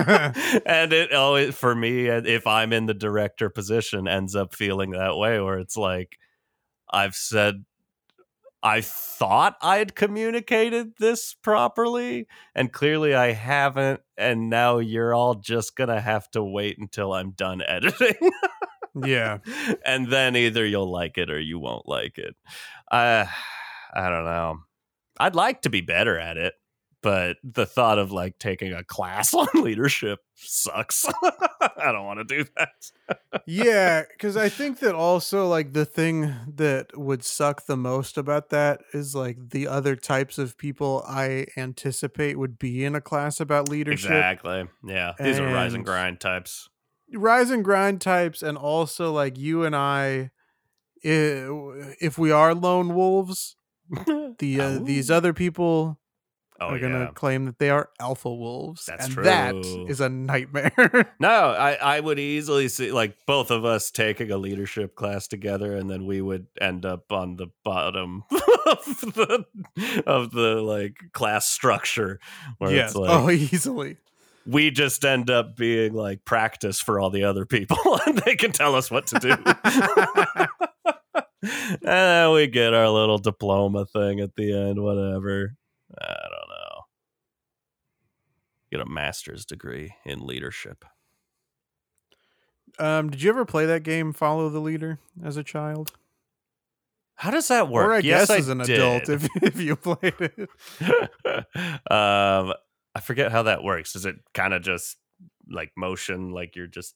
[0.66, 5.16] and it always, for me, if I'm in the director position, ends up feeling that
[5.16, 6.18] way where it's like,
[6.92, 7.64] I've said,
[8.66, 14.02] I thought I'd communicated this properly, and clearly I haven't.
[14.18, 18.32] And now you're all just going to have to wait until I'm done editing.
[18.96, 19.38] yeah.
[19.86, 22.36] and then either you'll like it or you won't like it.
[22.92, 23.26] Uh,
[23.94, 24.62] I don't know.
[25.20, 26.56] I'd like to be better at it,
[27.06, 31.06] but the thought of like taking a class on leadership sucks.
[31.62, 33.42] I don't want to do that.
[33.46, 38.50] yeah, because I think that also like the thing that would suck the most about
[38.50, 43.40] that is like the other types of people I anticipate would be in a class
[43.40, 44.10] about leadership.
[44.10, 44.66] Exactly.
[44.84, 45.14] Yeah.
[45.20, 46.70] These are rise and grind types.
[47.14, 50.32] Rise and grind types, and also like you and I,
[51.06, 53.56] i- if we are lone wolves,
[54.40, 56.00] the uh, these other people
[56.60, 57.12] oh, are gonna yeah.
[57.14, 59.86] claim that they are alpha wolves, That's and that true.
[59.88, 61.12] is a nightmare.
[61.20, 65.76] No, I, I would easily see like both of us taking a leadership class together,
[65.76, 69.46] and then we would end up on the bottom of the
[70.06, 72.20] of the like class structure,
[72.58, 73.98] where yes, it's like oh, easily.
[74.46, 78.52] we just end up being like practice for all the other people, and they can
[78.52, 79.36] tell us what to do.
[81.42, 85.56] and then we get our little diploma thing at the end, whatever.
[86.00, 86.45] I don't know.
[88.76, 90.84] Get a master's degree in leadership.
[92.78, 95.94] Um, did you ever play that game, Follow the Leader, as a child?
[97.16, 97.88] How does that work?
[97.88, 99.24] Or I Yes, guess as an adult, did.
[99.24, 100.50] if if you played it.
[101.90, 102.54] um,
[102.94, 103.96] I forget how that works.
[103.96, 104.98] Is it kind of just
[105.50, 106.96] like motion, like you're just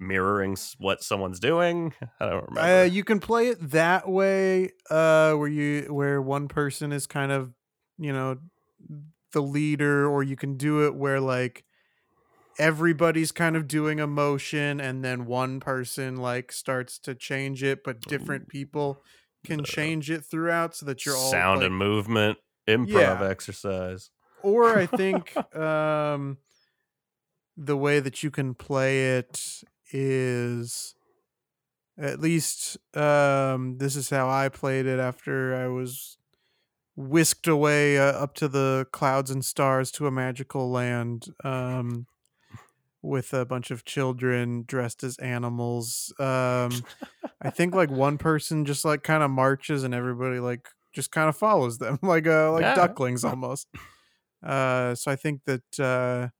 [0.00, 1.94] mirroring what someone's doing?
[2.18, 2.80] I don't remember.
[2.80, 7.30] Uh, you can play it that way, uh, where you where one person is kind
[7.30, 7.52] of,
[7.98, 8.38] you know,
[9.32, 11.64] the leader, or you can do it where like
[12.58, 17.84] everybody's kind of doing a motion, and then one person like starts to change it,
[17.84, 19.02] but different people
[19.44, 23.28] can change it throughout, so that you're all sound like, and movement improv Yeah.
[23.28, 24.10] exercise.
[24.42, 26.38] or I think um,
[27.56, 30.94] the way that you can play it is
[31.96, 36.17] at least um, this is how I played it after I was
[36.98, 42.08] whisked away uh, up to the clouds and stars to a magical land um,
[43.02, 46.12] with a bunch of children dressed as animals.
[46.18, 46.86] Um,
[47.42, 51.28] I think like one person just like kind of marches and everybody like just kind
[51.28, 52.74] of follows them like uh like Yeah.
[52.74, 53.68] ducklings almost.
[54.42, 56.30] Uh, so I think that uh,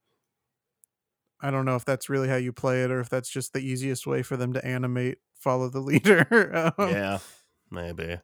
[1.41, 3.59] I don't know if that's really how you play it or if that's just the
[3.59, 6.71] easiest way for them to animate follow the leader.
[6.77, 7.19] Um, yeah,
[7.71, 8.19] maybe.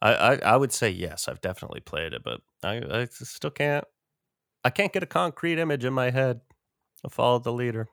[0.00, 1.28] I, I I would say yes.
[1.28, 3.84] I've definitely played it, but I I still can't.
[4.64, 6.40] I can't get a concrete image in my head
[7.04, 7.88] of follow the leader.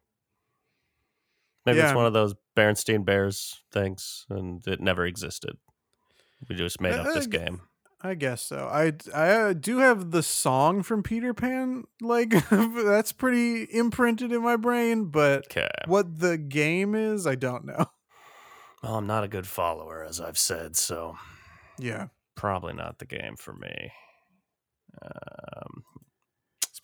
[1.66, 1.90] Maybe Yeah.
[1.90, 5.58] it's one of those Bernstein Bears things, and it never existed.
[6.48, 7.62] We just made up this Uh, game.
[8.02, 8.68] I guess so.
[8.68, 11.86] I I uh, do have the song from Peter Pan.
[12.02, 15.70] Like that's pretty imprinted in my brain, but Okay.
[15.86, 17.88] what the game is, I don't know.
[18.84, 21.18] Well, I'm not a good follower, as I've said, so
[21.78, 22.08] Yeah.
[22.36, 23.92] probably not the game for me.
[25.02, 25.84] Um,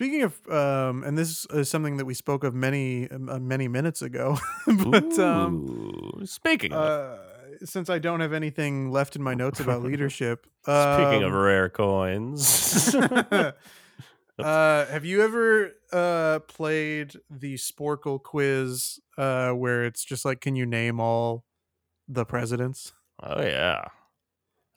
[0.01, 4.01] Speaking of, um, and this is something that we spoke of many uh, many minutes
[4.01, 7.17] ago, but um, ooh, speaking of uh,
[7.65, 11.69] since I don't have anything left in my notes about leadership, speaking of um, rare
[11.69, 13.51] coins, uh,
[14.39, 20.65] have you ever uh, played the Sporcle quiz uh, where it's just like, can you
[20.65, 21.43] name all
[22.07, 22.93] the presidents?
[23.21, 23.83] oh yeah,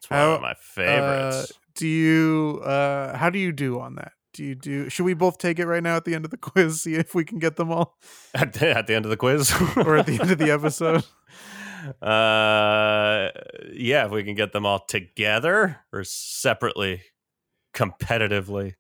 [0.05, 1.53] it's one How, of my favorites.
[1.75, 2.61] do you?
[2.65, 4.13] Uh, how do you do on that?
[4.35, 4.91] do you do?
[4.91, 6.83] Should we both take it right now at the end of the quiz?
[6.83, 7.97] See if we can get them all,
[8.35, 11.05] At the, at the end of the quiz, or at the end of the episode.
[12.03, 13.31] uh,
[13.73, 17.03] yeah, if we can get them all together or separately,
[17.73, 18.75] competitively.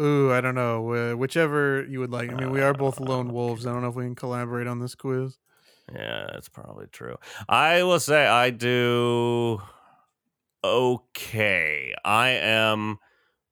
[0.00, 0.92] Ooh, I don't know.
[0.92, 2.30] Uh, whichever you would like.
[2.30, 3.66] I mean, we are both lone wolves.
[3.66, 5.38] I don't know if we can collaborate on this quiz.
[5.92, 7.16] Yeah, that's probably true.
[7.48, 9.60] I will say I do
[10.64, 11.94] okay.
[12.04, 12.98] I am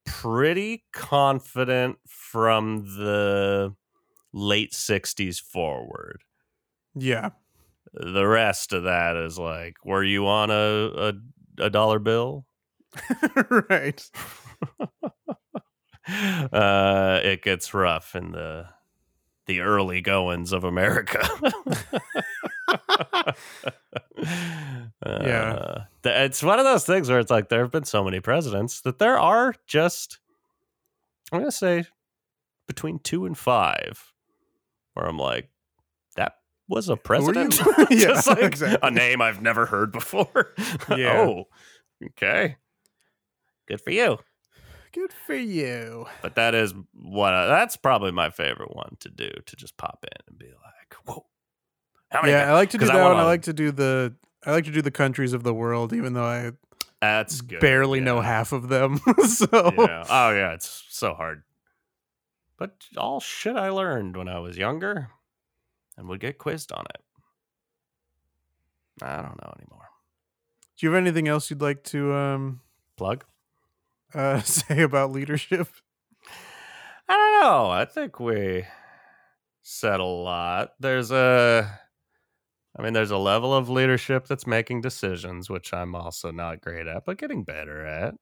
[0.04, 3.74] pretty confident from the
[4.32, 6.22] late 60s forward.
[6.94, 7.30] Yeah.
[7.92, 11.12] The rest of that is like, were you on a a,
[11.64, 12.46] a dollar bill?
[13.70, 14.02] right.
[16.52, 18.66] uh, it gets rough in the
[19.46, 21.26] the early goings of America.
[25.04, 28.18] Uh, th- it's one of those things where it's like there have been so many
[28.18, 30.18] presidents that there are just
[31.30, 31.84] I'm gonna say
[32.66, 34.12] between two and five
[34.94, 35.48] where I'm like
[36.16, 36.36] that
[36.68, 37.60] was a president.
[37.90, 38.88] Yeah, Just like exactly.
[38.88, 40.54] a name I've never heard before.
[40.88, 41.18] Yeah.
[41.20, 41.44] oh,
[42.04, 42.56] okay.
[43.68, 44.18] Good for you.
[44.96, 46.06] Good for you.
[46.22, 50.02] But that is what I, that's probably my favorite one to do to just pop
[50.02, 51.26] in and be like, whoa.
[52.10, 53.16] How many Yeah, I like to do that one.
[53.16, 54.14] I like to do the.
[54.46, 56.52] I like to do the countries of the world, even though I
[57.02, 57.60] That's good.
[57.60, 58.98] barely know half of them.
[59.26, 60.04] so yeah.
[60.08, 61.42] Oh yeah, it's so hard.
[62.56, 65.10] But all shit I learned when I was younger
[65.98, 67.02] and would get quizzed on it.
[69.02, 69.90] I don't know anymore.
[70.78, 72.60] do you have anything else you'd like to um
[72.96, 73.24] Plug?
[74.16, 75.68] Uh say about leadership?
[77.08, 77.70] I don't know.
[77.70, 78.64] I think we
[79.62, 80.70] said a lot.
[80.80, 81.80] There's a
[82.78, 86.86] I mean there's a level of leadership that's making decisions, which I'm also not great
[86.86, 88.14] at, but getting better at.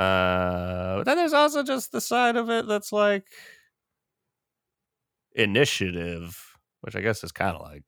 [0.00, 3.26] Uh but then there's also just the side of it that's like
[5.34, 7.82] initiative, which I guess is kind of like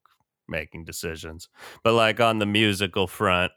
[0.47, 1.49] making decisions.
[1.83, 3.51] But like on the musical front,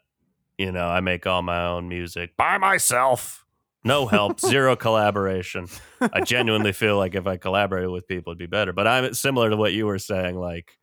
[0.57, 3.40] you know, I make all my own music by myself.
[3.83, 5.67] No help, zero collaboration.
[6.01, 8.73] I genuinely feel like if I collaborated with people, it'd be better.
[8.73, 10.35] But I'm similar to what you were saying.
[10.35, 10.77] Like,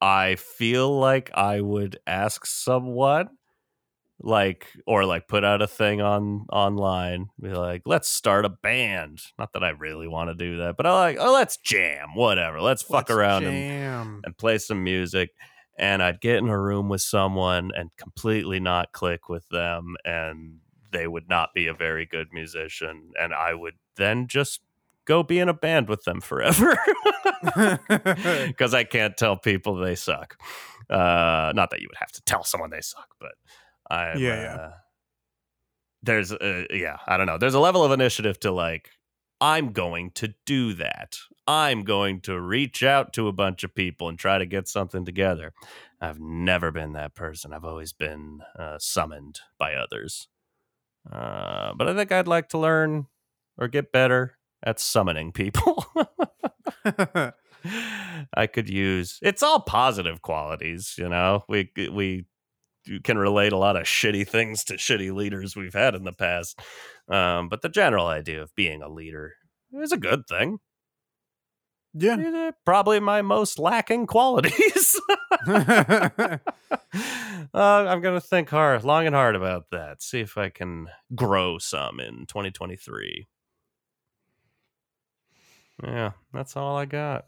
[0.00, 3.28] I feel like I would ask someone,
[4.20, 9.20] like, or like put out a thing on online, be like, let's start a band.
[9.38, 12.60] Not that I really want to do that, but I like, oh, let's jam, whatever.
[12.60, 15.30] Let's fuck Let's around and and play some music
[15.78, 20.58] and I'd get in a room with someone and completely not click with them and
[20.94, 24.60] they would not be a very good musician and I would then just
[25.04, 26.78] go be in a band with them forever
[28.46, 30.38] because I can't tell people they suck.
[30.88, 33.32] Uh, not that you would have to tell someone they suck, but
[33.90, 34.54] I Yeah, yeah.
[34.54, 34.70] uh,
[36.02, 37.38] there's uh, yeah, I don't know.
[37.38, 38.90] There's a level of initiative to like
[39.40, 41.16] I'm going to do that.
[41.46, 45.04] I'm going to reach out to a bunch of people and try to get something
[45.04, 45.52] together.
[46.00, 47.52] I've never been that person.
[47.52, 50.28] I've always been uh, summoned by others.
[51.10, 53.06] Uh, but I think I'd like to learn
[53.58, 55.84] or get better at summoning people.
[58.34, 61.44] I could use it's all positive qualities, you know.
[61.48, 62.26] We we
[63.02, 66.60] can relate a lot of shitty things to shitty leaders we've had in the past.
[67.08, 69.34] Um, but the general idea of being a leader
[69.72, 70.58] is a good thing.
[71.94, 72.16] yeah.
[72.18, 74.93] Eh, Probably my most lacking qualities.
[75.46, 76.38] uh,
[77.54, 80.02] I'm going to think hard, long and hard about that.
[80.02, 83.26] See if I can grow some in 2023.
[85.82, 87.26] Yeah, that's all I got.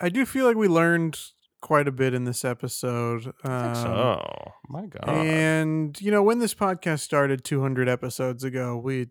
[0.00, 1.18] I do feel like we learned
[1.60, 3.32] quite a bit in this episode.
[3.44, 4.52] Um, so.
[4.68, 5.08] My God.
[5.08, 9.08] And you know, when this podcast started 200 episodes ago, we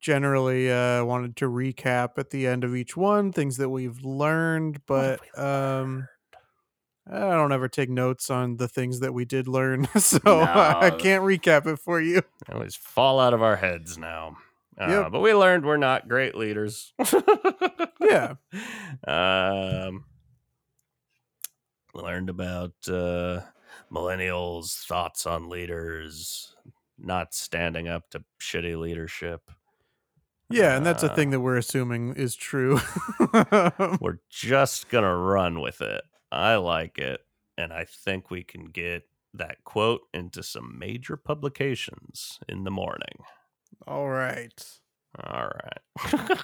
[0.00, 4.80] generally uh, wanted to recap at the end of each one things that we've learned,
[4.86, 6.08] but we um,
[7.10, 11.22] I don't ever take notes on the things that we did learn, so I can't
[11.24, 12.22] recap it for you.
[12.52, 14.36] Always fall out of our heads now.
[14.80, 15.12] Uh, Yep.
[15.12, 16.92] But we learned we're not great leaders.
[18.00, 18.34] Yeah.
[19.06, 20.04] Um,
[21.94, 23.40] we learned about uh,
[23.92, 26.54] millennials' thoughts on leaders,
[26.98, 29.50] not standing up to shitty leadership.
[30.50, 32.80] Yeah, and that's a Uh, thing that we're assuming is true.
[34.00, 36.02] We're just going to run with it.
[36.32, 37.20] I like it.
[37.56, 39.02] And I think we can get
[39.34, 43.24] that quote into some major publications in the morning.
[43.86, 44.64] All right.
[45.22, 46.38] All right.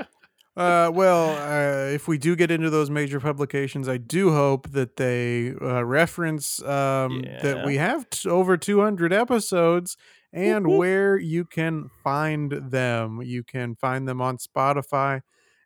[0.56, 4.96] Uh, well, uh, if we do get into those major publications, I do hope that
[4.96, 9.96] they uh, reference um, that we have t- over 200 episodes
[10.32, 13.20] and where you can find them.
[13.22, 15.20] You can find them on Spotify,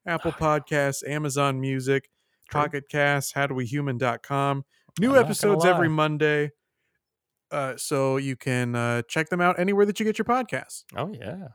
[0.07, 2.09] Apple Podcasts, Amazon Music.
[2.51, 4.64] Pocket Casts, howdowehuman.com.
[4.99, 5.88] New I'm episodes every.
[5.88, 6.51] Monday.
[7.51, 10.84] Uh, so you can uh, check them out anywhere that you get your podcasts.
[10.97, 11.49] Oh yeah.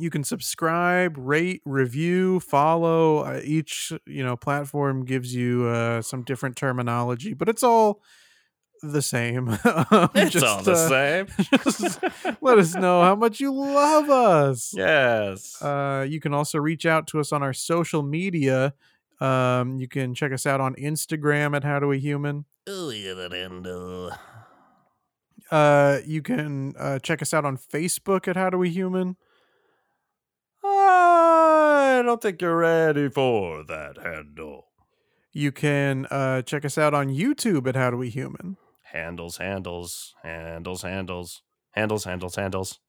[0.00, 3.18] You can subscribe, rate, review, follow.
[3.18, 8.00] Uh, each you know platform gives you uh, some different terminology, but it's all
[8.82, 9.48] the same.
[9.90, 11.26] Um, It's just, all the uh, same.
[11.64, 12.00] just
[12.40, 14.72] let us know how much you love us.
[14.76, 15.60] yes.
[15.60, 18.74] Uh, you can also reach out to us on our social media.
[19.20, 22.44] Um, you can check us out on Instagram at How Do We Human.
[22.68, 24.12] oh yeah, that handle.
[25.50, 29.16] Uh, you can uh, check us out on Facebook at How Do We Human.
[30.64, 34.66] I don't think you're ready for that handle.
[35.32, 38.56] You can uh, check us out on YouTube at How Do We Human.
[38.92, 41.42] Handles, handles, handles, handles,
[41.72, 42.80] handles, handles, handles.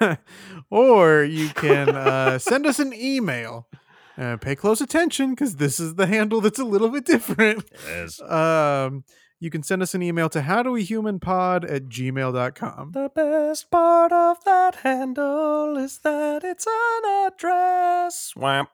[0.70, 3.68] or you can uh, send us an email.
[4.16, 7.64] Uh, pay close attention because this is the handle that's a little bit different.
[7.86, 8.20] yes.
[8.20, 9.04] Um,
[9.40, 12.92] you can send us an email to howdowehumanpod at gmail.com.
[12.92, 18.32] The best part of that handle is that it's an address.
[18.34, 18.66] Wham.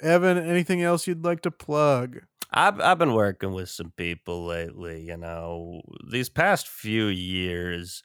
[0.00, 2.20] Evan, anything else you'd like to plug?
[2.50, 5.82] I've I've been working with some people lately, you know.
[6.10, 8.02] These past few years,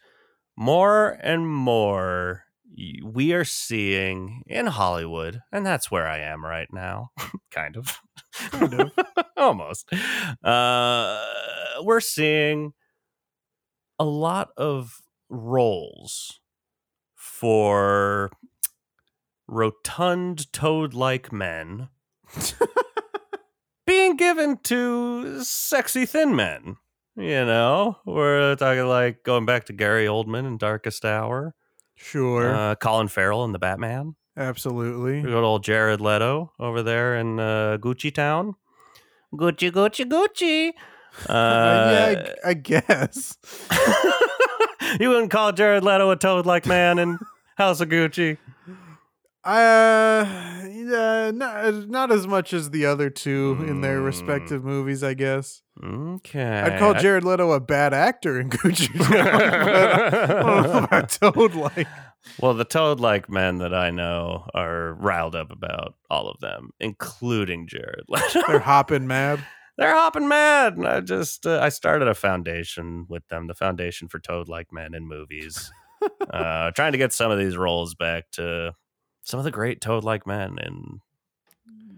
[0.58, 2.46] more and more
[3.04, 7.12] we are seeing in Hollywood, and that's where I am right now,
[7.52, 8.00] kind of.
[8.52, 8.92] Kind of.
[9.42, 9.92] Almost.
[10.44, 11.18] Uh
[11.84, 12.74] we're seeing
[13.98, 16.39] a lot of roles
[17.16, 18.30] for
[19.48, 21.89] rotund toad-like men
[23.88, 26.78] being given to sexy thin men.
[27.16, 31.54] You know, we're talking like going back to Gary Oldman in Darkest Hour,
[31.96, 32.54] Sure.
[32.54, 35.22] uh, Colin Farrell in The Batman, Absolutely.
[35.22, 38.56] good old Jared Leto over there in uh, Gucci Town.
[39.34, 40.72] Gucci, Gucci, Gucci.
[41.28, 43.38] Uh, Uh, yeah, I, I guess.
[45.00, 47.18] you wouldn't call Jared Leto a toad-like man in
[47.58, 48.38] House of Gucci.
[49.44, 50.24] Uh,
[50.70, 54.06] yeah, not, not as much as the other two in their Mm.
[54.06, 55.64] respective movies, I guess.
[55.84, 58.88] Okay, I'd call Jared Leto a bad actor in Gucci.
[58.98, 61.88] But I don't know about Toad like.
[62.39, 67.67] Well, the toad-like men that I know are riled up about all of them, including
[67.67, 68.41] Jared Leto.
[68.47, 69.43] They're hopping mad.
[69.78, 70.78] They're hopping mad.
[70.78, 74.93] And I just uh, I started a foundation with them, the Foundation for Toad-like Men
[74.93, 75.72] in Movies,
[76.30, 78.74] uh, trying to get some of these roles back to
[79.24, 80.99] some of the great toad-like men in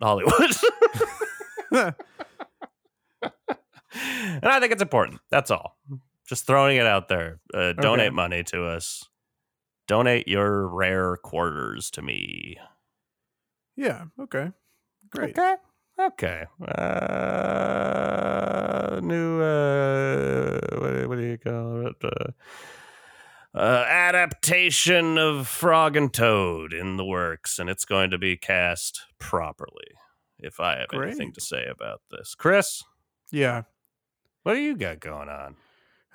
[0.01, 0.51] Hollywood.
[1.71, 1.95] and
[4.43, 5.19] I think it's important.
[5.30, 5.78] That's all.
[6.28, 7.39] Just throwing it out there.
[7.53, 8.15] Uh, donate Okay.
[8.15, 9.03] money to us.
[9.88, 12.58] Donate your rare quarters to me.
[13.76, 14.06] yeah.
[14.20, 14.52] Okay.
[15.10, 15.38] Great.
[15.38, 15.56] Okay.
[16.00, 16.46] Okay.
[17.94, 21.96] Uh, new, uh, what, what do you call it?
[22.04, 22.32] Uh,
[23.56, 29.02] uh, adaptation of Frog and Toad in the works, and it's going to be cast
[29.20, 29.92] properly.
[30.40, 32.84] If I have anything to say about this, Chris,
[33.32, 33.64] Yeah.
[34.42, 35.56] what do you got going on?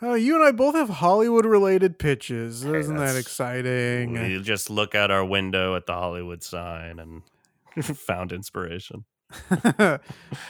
[0.01, 2.63] Uh, you and I both have Hollywood related pitches.
[2.63, 4.13] Hey, Isn't that exciting?
[4.13, 7.23] We just look out our window at the Hollywood sign and
[7.97, 9.05] found inspiration.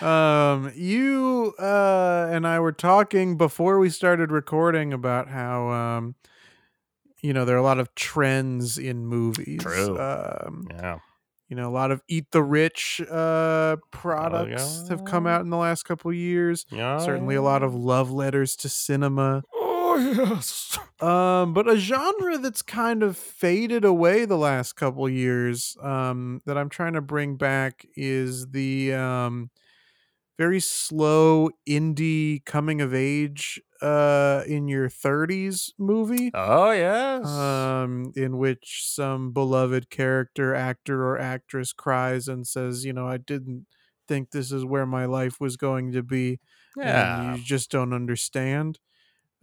[0.01, 6.15] um, you uh, and I were talking before we started recording about how um,
[7.21, 9.63] you know there are a lot of trends in movies.
[9.63, 9.99] True.
[9.99, 10.99] Um, Yeah.
[11.49, 15.57] You know, a lot of eat the rich uh, products have come out in the
[15.57, 16.67] last couple years.
[16.71, 16.99] Yeah.
[16.99, 19.43] Certainly, a lot of love letters to cinema.
[19.55, 20.79] Oh yes.
[21.01, 26.59] Um, but a genre that's kind of faded away the last couple years um, that
[26.59, 29.49] I'm trying to bring back is the um,
[30.39, 36.31] very slow indie coming of age uh, in your 30s movie.
[36.35, 37.27] Oh yes.
[37.27, 43.19] Um, in which some beloved character, actor, or actress cries and says, You know, I
[43.19, 43.67] didn't
[44.07, 46.41] think this is where my life was going to be.
[46.77, 47.31] yeah.
[47.31, 48.79] And you just don't understand.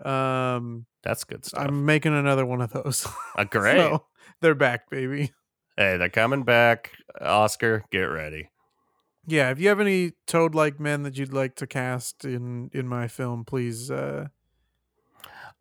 [0.04, 1.68] Um, That's good stuff.
[1.68, 3.08] I'm making another one of those.
[3.38, 3.78] Uh, great.
[3.78, 4.06] So,
[4.42, 5.32] they're back, baby.
[5.78, 6.92] Hey, they're coming back.
[7.22, 8.50] Oscar, get ready.
[9.28, 13.08] Yeah, if you have any toad-like men that you'd like to cast in in my
[13.08, 13.90] film, please.
[13.90, 14.28] Uh,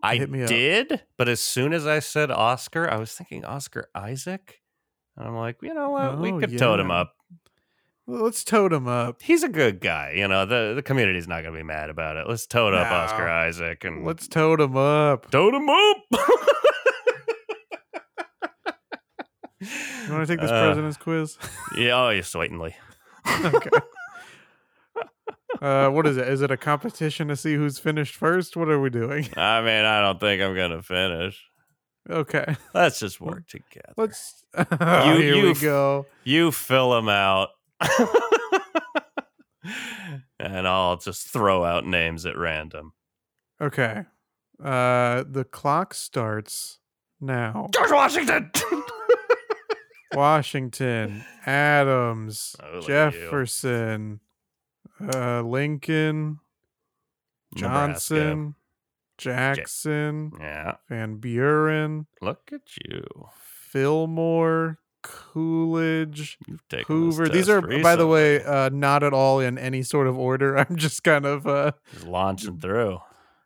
[0.02, 0.48] I Hit me up.
[0.48, 4.60] did, but as soon as I said Oscar, I was thinking Oscar Isaac.
[5.16, 6.18] And I'm like, you know what?
[6.18, 7.14] we Oh, could tote him up.
[8.06, 9.22] Well, let's tote him up.
[9.22, 10.12] He's a good guy.
[10.14, 12.28] You know, the, the community's not going to be mad about it.
[12.28, 15.30] Let's tote up Oscar Isaac and Let's tote him up.
[15.30, 15.96] tote him up.
[19.60, 21.38] You want to take this Uh, president's quiz?
[21.78, 22.76] yeah, oh, you're sweatingly.
[23.26, 23.70] Okay.
[25.62, 26.26] Uh, what is it?
[26.28, 28.56] Is it a competition to see who's finished first?
[28.56, 29.28] What are we doing?
[29.36, 31.42] I mean, I don't think I'm going to finish.
[32.10, 33.94] Okay, Let's just work together.
[33.96, 34.44] let's.
[34.56, 34.66] You-
[35.22, 36.06] here you we go.
[36.24, 37.48] You fill them out.
[40.38, 42.92] and I'll just throw out names at random.
[43.60, 44.02] Okay,
[44.62, 46.78] uh, the clock starts
[47.20, 47.68] now.
[47.72, 48.50] George Washington.
[50.16, 53.20] Washington, Adams, Oh, look at you.
[53.20, 54.20] Jefferson,
[55.00, 56.40] uh, Lincoln,
[57.54, 58.14] Nebraska.
[58.14, 58.54] Johnson,
[59.18, 60.76] Jackson, Yeah.
[60.88, 63.02] Van Buren, Look at you.
[63.34, 66.38] Fillmore, Coolidge,
[66.86, 67.28] Hoover.
[67.28, 70.56] These are, by the way, uh, not at all in any sort of order.
[70.58, 72.98] I'm just kind of, uh, Just launching through.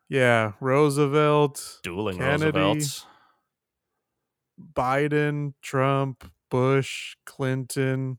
[0.08, 2.58] yeah, Roosevelt, Dueling Kennedy.
[2.58, 3.06] Roosevelts.
[4.74, 8.18] Biden, Trump, Bush, Clinton,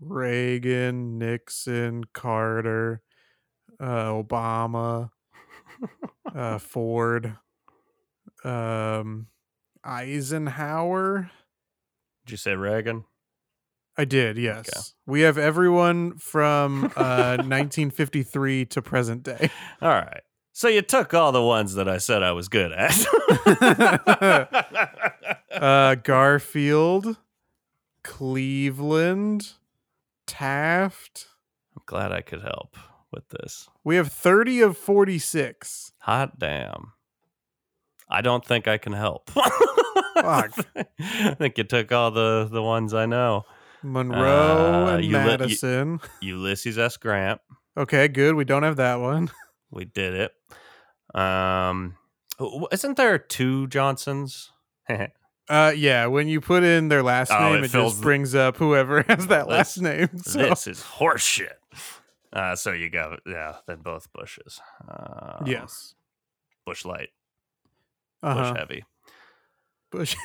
[0.00, 3.02] Reagan, Nixon, Carter,
[3.80, 5.10] uh, Obama,
[6.34, 7.36] uh, Ford,
[8.44, 9.28] um,
[9.84, 11.30] Eisenhower.
[12.24, 13.04] Did you say Reagan?
[13.98, 14.94] I did, yes.
[15.06, 19.50] We have everyone from uh, 1953 to present day.
[19.80, 20.20] All right.
[20.52, 23.06] So you took all the ones that I said I was good at.
[25.52, 27.16] Uh, Garfield,
[28.06, 29.52] Cleveland,
[30.26, 31.26] Taft.
[31.76, 32.76] I'm glad I could help
[33.12, 33.68] with this.
[33.84, 35.92] We have 30 of 46.
[36.00, 36.92] Hot damn.
[38.08, 39.30] I don't think I can help.
[39.30, 39.52] Fuck.
[41.00, 43.42] I think you took all the, the ones I know.
[43.82, 46.00] Monroe Uh, and you li- you- Madison.
[46.22, 46.96] Ulysses S.
[46.96, 47.40] Grant.
[47.76, 48.34] okay, good.
[48.36, 49.30] We don't have that one.
[49.68, 50.32] We did it.
[51.20, 51.96] Um,
[52.70, 54.52] isn't there two Johnsons?
[55.48, 58.34] Uh, yeah, when you put in their last Oh, name, it it, just the- brings
[58.34, 60.08] up whoever has that last name.
[60.24, 61.54] So, This is horseshit.
[62.32, 64.60] Uh, so you go, yeah, then both Bushes.
[64.86, 65.94] Uh, yes.
[66.66, 67.10] Bush light,
[68.22, 68.52] Uh-huh.
[68.52, 68.84] Bush heavy.
[69.92, 70.16] Bush.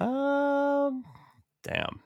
[0.00, 1.04] um,
[1.64, 2.00] damn.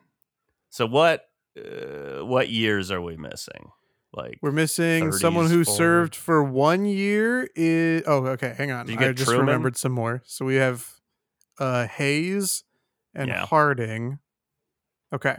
[0.70, 1.26] So what?
[1.58, 3.70] Uh, what years are we missing?
[4.12, 5.76] Like, We're missing someone who forward.
[5.78, 7.48] served for one year.
[7.54, 8.54] Is oh, okay.
[8.58, 8.90] Hang on.
[8.90, 9.46] I just Truman?
[9.46, 10.22] remembered some more.
[10.24, 10.88] So we have
[11.58, 12.64] uh Hayes
[13.14, 13.46] and Yeah.
[13.46, 14.18] Harding.
[15.12, 15.36] Okay.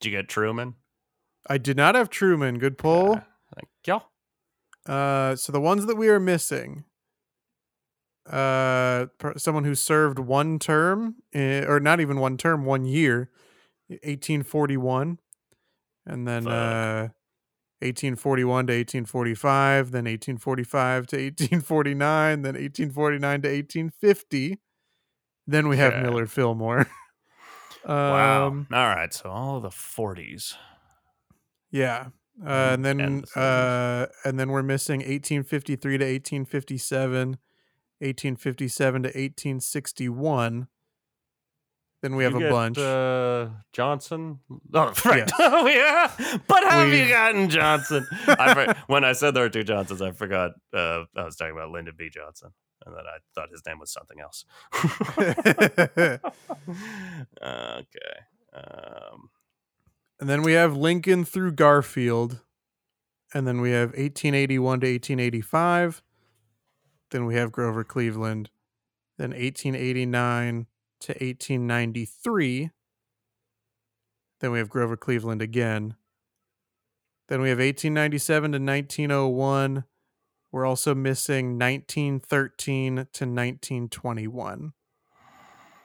[0.00, 0.74] did you get Truman?
[1.48, 2.58] I did not have Truman.
[2.58, 3.14] Good pull.
[3.14, 3.22] Yeah.
[3.54, 4.92] Thank you.
[4.94, 6.84] Uh, so the ones that we are missing,
[8.28, 9.06] uh,
[9.36, 13.30] someone who served one term, eh, or not even one term, one year,
[13.88, 15.18] 1841,
[16.06, 16.52] and then Fuck.
[16.52, 17.08] uh,
[17.82, 24.58] 1841 to 1845, then 1845 to 1849, then 1849 to 1850.
[25.46, 26.02] Then we have Okay.
[26.02, 26.86] Millard Fillmore.
[27.84, 28.46] Wow.
[28.46, 29.12] Um, All right.
[29.12, 30.54] So all the 40s.
[31.72, 32.10] Yeah.
[32.40, 37.38] Uh, And- and then and the uh, and then we're missing 1853 to 1857,
[37.98, 40.68] 1857 to 1861.
[42.02, 42.78] Then we have You a get, bunch.
[42.78, 44.40] Uh, Johnson.
[44.74, 45.18] Oh, right.
[45.28, 45.32] Yes.
[45.38, 46.38] Oh, yeah.
[46.48, 48.06] But have you We've- gotten Johnson?
[48.26, 50.52] I, for- when I said there were two Johnsons, I forgot.
[50.74, 52.10] Uh, I was talking about Lyndon B.
[52.10, 52.50] Johnson,
[52.84, 54.44] and then I thought his name was something else.
[57.42, 58.16] okay.
[58.54, 59.30] Um,
[60.20, 62.40] and then we have Lincoln through Garfield.
[63.34, 66.02] And then we have 1881 to 1885.
[67.10, 68.50] Then we have Grover Cleveland.
[69.18, 70.66] Then 1889
[71.02, 72.70] to 1893.
[74.40, 75.96] Then we have Grover Cleveland again.
[77.28, 79.84] Then we have 1897 to 1901.
[80.50, 84.72] We're also missing 1913 to 1921.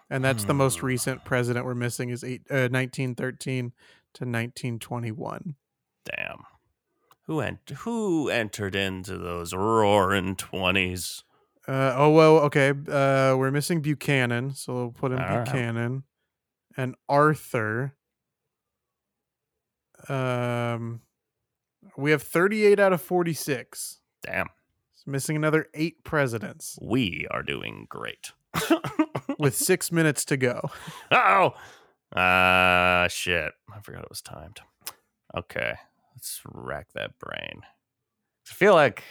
[0.09, 0.85] And that's the most Hmm.
[0.87, 3.73] recent president we're missing is eight, uh, 1913
[4.13, 5.55] to 1921.
[6.05, 6.43] damn.
[7.23, 11.23] Who ent- Who entered into those roaring twenties?
[11.67, 12.69] Uh, oh well, okay.
[12.69, 15.43] Uh, we're missing Buchanan, so we'll put in All right.
[15.45, 16.03] Buchanan
[16.77, 17.93] and Arthur.
[20.07, 21.01] Um,
[21.97, 23.99] we have thirty-eight out of forty-six.
[24.23, 24.47] Damn.
[24.93, 28.31] it's missing another eight presidents We are doing great.
[29.39, 30.69] with six minutes to go.
[31.11, 31.53] Oh,
[32.17, 33.51] uh, shit.
[33.73, 34.61] I forgot it was timed.
[35.35, 35.73] Okay,
[36.15, 37.61] let's rack that brain.
[38.49, 39.03] I feel like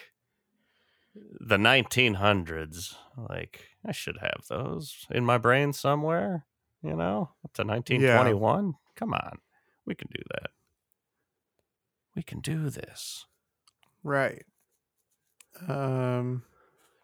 [1.40, 6.44] the 1900s, like, I should have those in my brain somewhere.
[6.82, 8.74] You know, up to 1921.
[8.94, 9.38] Come on,
[9.86, 10.50] we can do that.
[12.14, 13.26] We can do this.
[14.02, 14.44] Right.
[15.68, 16.44] Um.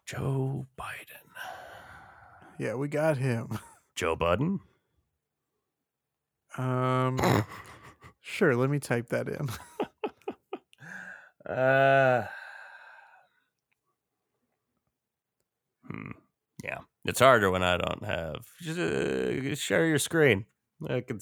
[0.05, 1.29] Joe Biden.
[2.59, 3.59] Yeah, we got him.
[3.95, 4.59] Joe Budden.
[6.57, 7.19] Um.
[8.21, 8.55] sure.
[8.55, 9.49] Let me type that in.
[11.45, 12.23] Uh.
[15.93, 16.11] Hmm.
[16.63, 18.45] Yeah, it's harder when I don't have.
[18.61, 20.45] Just, uh, share your screen.
[20.87, 21.19] I can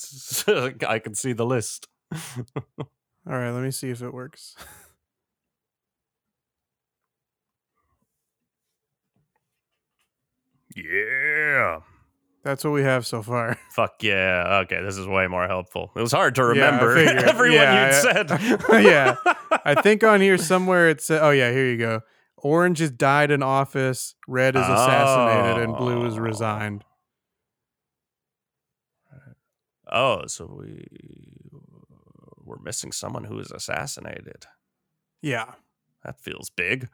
[0.87, 1.87] I can see the list.
[2.13, 2.87] All
[3.25, 3.51] right.
[3.51, 4.55] Let me see if it works.
[10.75, 11.79] yeah.
[12.43, 13.57] That's what we have so far.
[13.71, 14.61] Fuck yeah.
[14.63, 15.91] Okay, this is way more helpful.
[15.95, 17.23] It was hard to remember figured.
[17.23, 18.83] everyone Yeah, you'd I- said.
[18.83, 19.15] Yeah.
[19.63, 22.01] I think on here somewhere it said, "Oh yeah, here you go."
[22.43, 26.21] Orange is died in office, red is assassinated, and blue is Oh.
[26.21, 26.83] resigned.
[29.91, 30.85] Oh, so we
[32.43, 34.45] we're missing someone who was assassinated.
[35.21, 35.53] Yeah.
[36.03, 36.89] That feels big.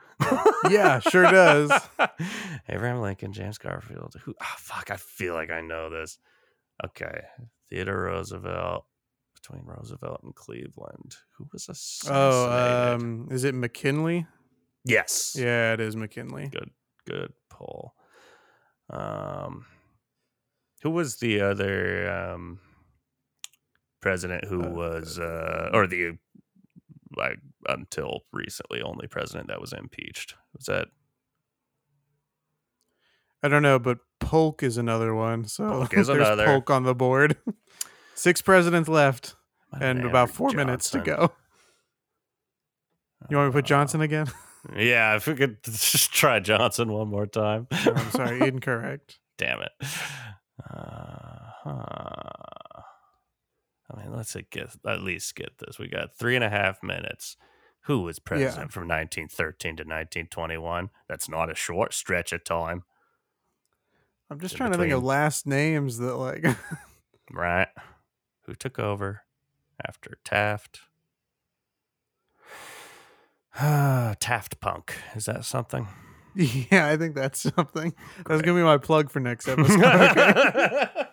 [0.70, 1.72] Yeah, sure does.
[2.70, 4.16] Abraham Lincoln, James Garfield.
[4.24, 4.36] Who?
[4.42, 4.92] Oh, fuck!
[4.92, 6.20] I feel like I know this.
[6.86, 7.22] Okay,
[7.70, 8.86] Theodore Roosevelt.
[9.34, 12.18] Between Roosevelt and Cleveland, who was assassinated?
[12.34, 14.26] Oh, um, is it McKinley?
[14.88, 15.36] Yes.
[15.38, 16.48] Yeah, it is McKinley.
[16.48, 16.72] Good.
[17.06, 17.94] Good pull.
[18.90, 19.66] Um,
[20.84, 22.60] who was the other um
[24.02, 26.18] president who Uh, was uh or the
[27.16, 30.36] like until recently only president that was impeached?
[30.56, 30.88] Was that
[33.44, 35.46] I don't know, but Polk is another one.
[35.46, 36.46] So Polk is there's another.
[36.46, 37.38] Polk on the board.
[38.16, 39.36] Six presidents left,
[39.72, 41.32] have and about four minutes to go.
[43.30, 44.28] You want me to put Uh, Johnson again?
[44.76, 47.68] Yeah, if we could just try Johnson one more time.
[47.86, 49.20] No, I'm sorry, incorrect.
[49.38, 49.72] Damn it.
[49.82, 52.82] Uh, huh.
[53.90, 55.80] I mean, let's get at least get this.
[55.80, 57.38] We got three and a half minutes.
[57.82, 60.90] Who was president from 1913 to 1921?
[61.08, 62.84] That's not a short stretch of time,
[64.30, 66.46] I'm just In trying to think of last names that like.
[67.32, 67.70] right?
[68.44, 69.22] Who took over
[69.86, 70.82] after Taft?
[73.60, 74.96] Ah, Taft Punk.
[75.16, 75.88] Is that something?
[76.36, 77.94] yeah, I think that's something.
[78.26, 79.80] That's gonna be my plug for next episode.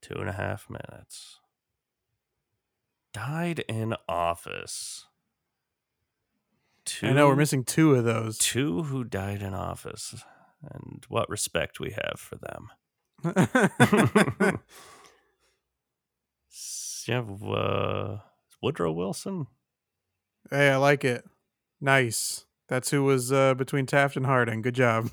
[0.00, 1.40] Two and a half minutes.
[3.12, 5.06] Died in office.
[6.84, 8.38] Two, I know we're missing two of those.
[8.38, 10.24] two who died in office,
[10.62, 12.70] and what respect we have for them.
[17.02, 18.16] S- You have uh,
[18.62, 19.46] Woodrow Wilson.
[20.50, 21.24] hey, I like it.
[21.80, 22.44] Nice.
[22.68, 24.62] That's who was uh, between Taft and Harding.
[24.62, 25.10] Good job.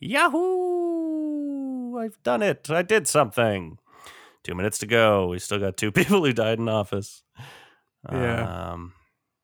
[0.00, 1.96] Yahoo!
[1.98, 2.68] I've done it.
[2.70, 3.78] I did something.
[4.42, 5.28] Two minutes to go.
[5.28, 7.22] We still got two people who died in office.
[8.10, 8.70] Yeah.
[8.72, 8.94] Um,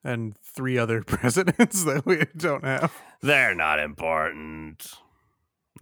[0.05, 2.93] And three other presidents that we don't have.
[3.23, 4.87] they're not important.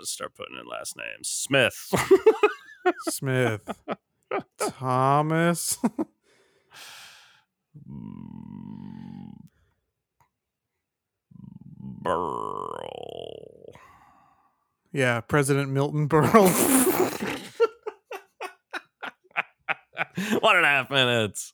[0.00, 1.28] just start putting in last names.
[1.28, 1.92] Smith.
[3.08, 3.62] Smith.
[4.58, 5.78] Thomas.
[12.02, 13.74] Burl.
[14.92, 16.48] yeah, President Milton Berle.
[20.40, 21.52] One and a half minutes.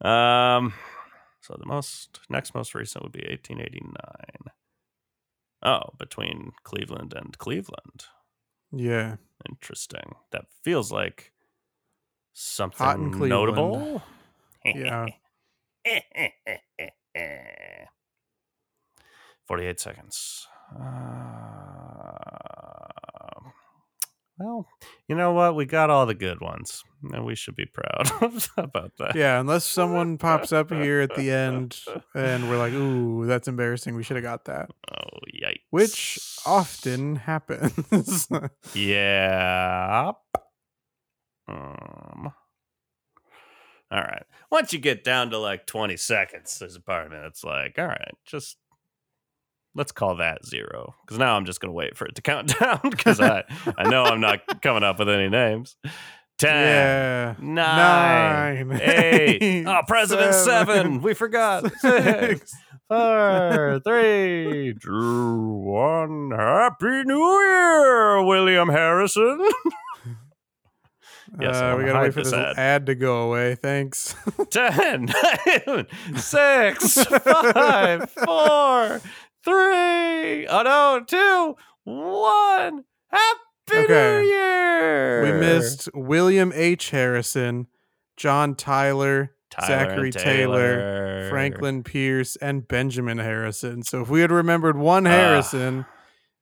[0.00, 0.72] Um,
[1.50, 4.52] so the most next most recent would be 1889.
[5.62, 8.04] Oh, between Cleveland and Cleveland.
[8.72, 9.16] yeah.
[9.48, 10.16] Interesting.
[10.32, 11.32] That feels like
[12.34, 13.30] something Hot in Cleveland.
[13.30, 14.02] notable.
[14.64, 15.06] Yeah.
[19.46, 20.46] 48 seconds.
[20.78, 22.49] Uh,
[24.40, 24.66] well,
[25.06, 25.54] you know what?
[25.54, 28.10] We got all the good ones, and we should be proud
[28.56, 29.14] about that.
[29.14, 31.78] Yeah, unless someone pops up here at the end
[32.14, 33.94] and we're like, ooh, that's embarrassing.
[33.94, 34.70] We should have got that.
[34.90, 35.60] Oh, yikes.
[35.68, 38.26] Which often happens.
[38.74, 40.12] Yeah.
[41.46, 42.32] Um.
[43.92, 44.22] All right.
[44.50, 47.78] Once you get down to like 20 seconds, there's a part of me that's like,
[47.78, 48.56] all right, just
[49.74, 50.94] let's call that zero.
[51.04, 53.44] Because now I'm just going to wait for it to count down because I,
[53.78, 55.76] I know I'm not coming up with any names.
[56.38, 57.34] ten, yeah.
[57.40, 59.64] nine, Nine, eight.
[59.66, 61.02] Oh, President seven, seven.
[61.02, 61.70] We forgot.
[61.78, 62.52] Six,
[62.88, 66.30] four, three, two, one.
[66.36, 69.46] Happy New Year, William Harrison.
[71.40, 72.58] Yes, uh, we gotta wait for this this ad.
[72.58, 72.86] ad.
[72.86, 73.54] to go away.
[73.54, 74.16] Thanks.
[74.50, 75.04] Ten,
[75.66, 75.86] nine,
[76.16, 79.00] six, five, four,
[79.44, 80.46] three.
[80.46, 82.84] Oh no, two, one.
[83.08, 83.38] Happy
[83.72, 84.20] Okay.
[84.22, 85.22] New Year.
[85.22, 86.90] we missed William H.
[86.90, 87.68] Harrison,
[88.16, 93.82] John Tyler, Tyler Zachary and Taylor, Franklin Pierce, and Benjamin Harrison.
[93.84, 95.10] So if we had remembered one Ah.
[95.10, 95.86] Harrison,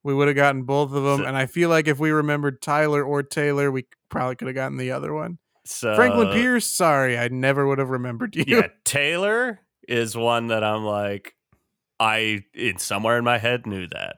[0.03, 1.19] we would have gotten both of them.
[1.21, 4.55] So- and I feel like if we remembered Tyler or Taylor, we probably could have
[4.55, 5.39] gotten the other one.
[5.67, 8.45] So, Franklin Pierce, sorry, I never would have remembered you.
[8.47, 11.35] Yeah, Taylor is one that I'm like,
[12.01, 14.17] I in somewhere in my head knew that.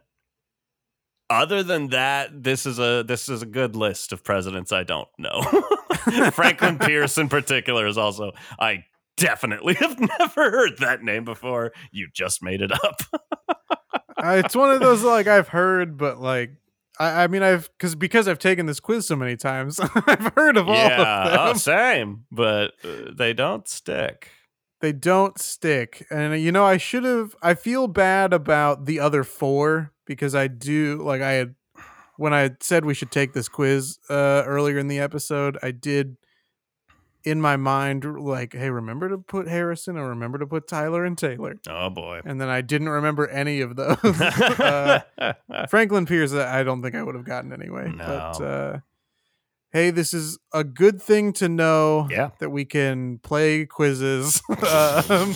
[1.29, 5.09] Other than that, this is a this is a good list of presidents I don't
[5.19, 5.43] know.
[6.33, 8.85] Franklin Pierce in particular is also I
[9.17, 11.73] definitely have never heard that name before.
[11.93, 13.03] You just made it up.
[14.17, 16.51] Uh, it's one of those like I've heard, but like
[16.99, 20.57] I, I mean I've because because I've taken this quiz so many times, I've heard
[20.57, 21.39] of all yeah, of them.
[21.41, 24.31] oh, same, but uh, they don't stick.
[24.81, 29.23] They don't stick and you know i should have i feel bad about the other
[29.25, 31.55] four because i do like i had
[32.17, 36.17] when i said we should take this quiz uh earlier in the episode i did
[37.23, 41.19] in my mind like hey remember to put harrison or remember to put tyler and
[41.19, 42.23] taylor Oh boy.
[42.25, 45.01] and then i didn't remember any of those uh,
[45.69, 48.47] franklin pierce i don't think i would have gotten anyway but No.
[48.47, 48.79] uh
[49.73, 52.31] hey this is a good thing to know yeah.
[52.39, 55.35] that we can play quizzes um,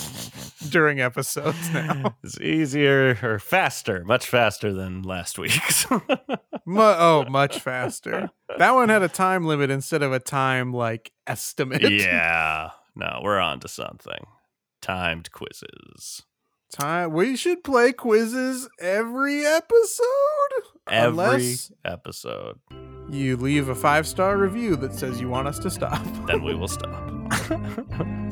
[0.70, 2.16] during episodes now.
[2.24, 5.89] It's easier or faster, much faster than last week's.
[6.66, 8.31] Mu- oh, much faster.
[8.59, 11.82] That one had a time limit instead of a time like estimate.
[11.82, 12.70] yeah.
[12.97, 14.27] No, we're on to something.
[14.81, 16.23] Timed quizzes.
[16.74, 17.12] Time.
[17.12, 20.05] We should play quizzes every episode.
[20.88, 22.59] Every Unless episode.
[23.09, 26.02] you leave a five star review that says you want us to stop.
[26.26, 26.90] Then we will stop.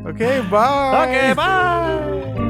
[0.06, 1.06] Okay, bye.
[1.06, 2.48] okay, bye.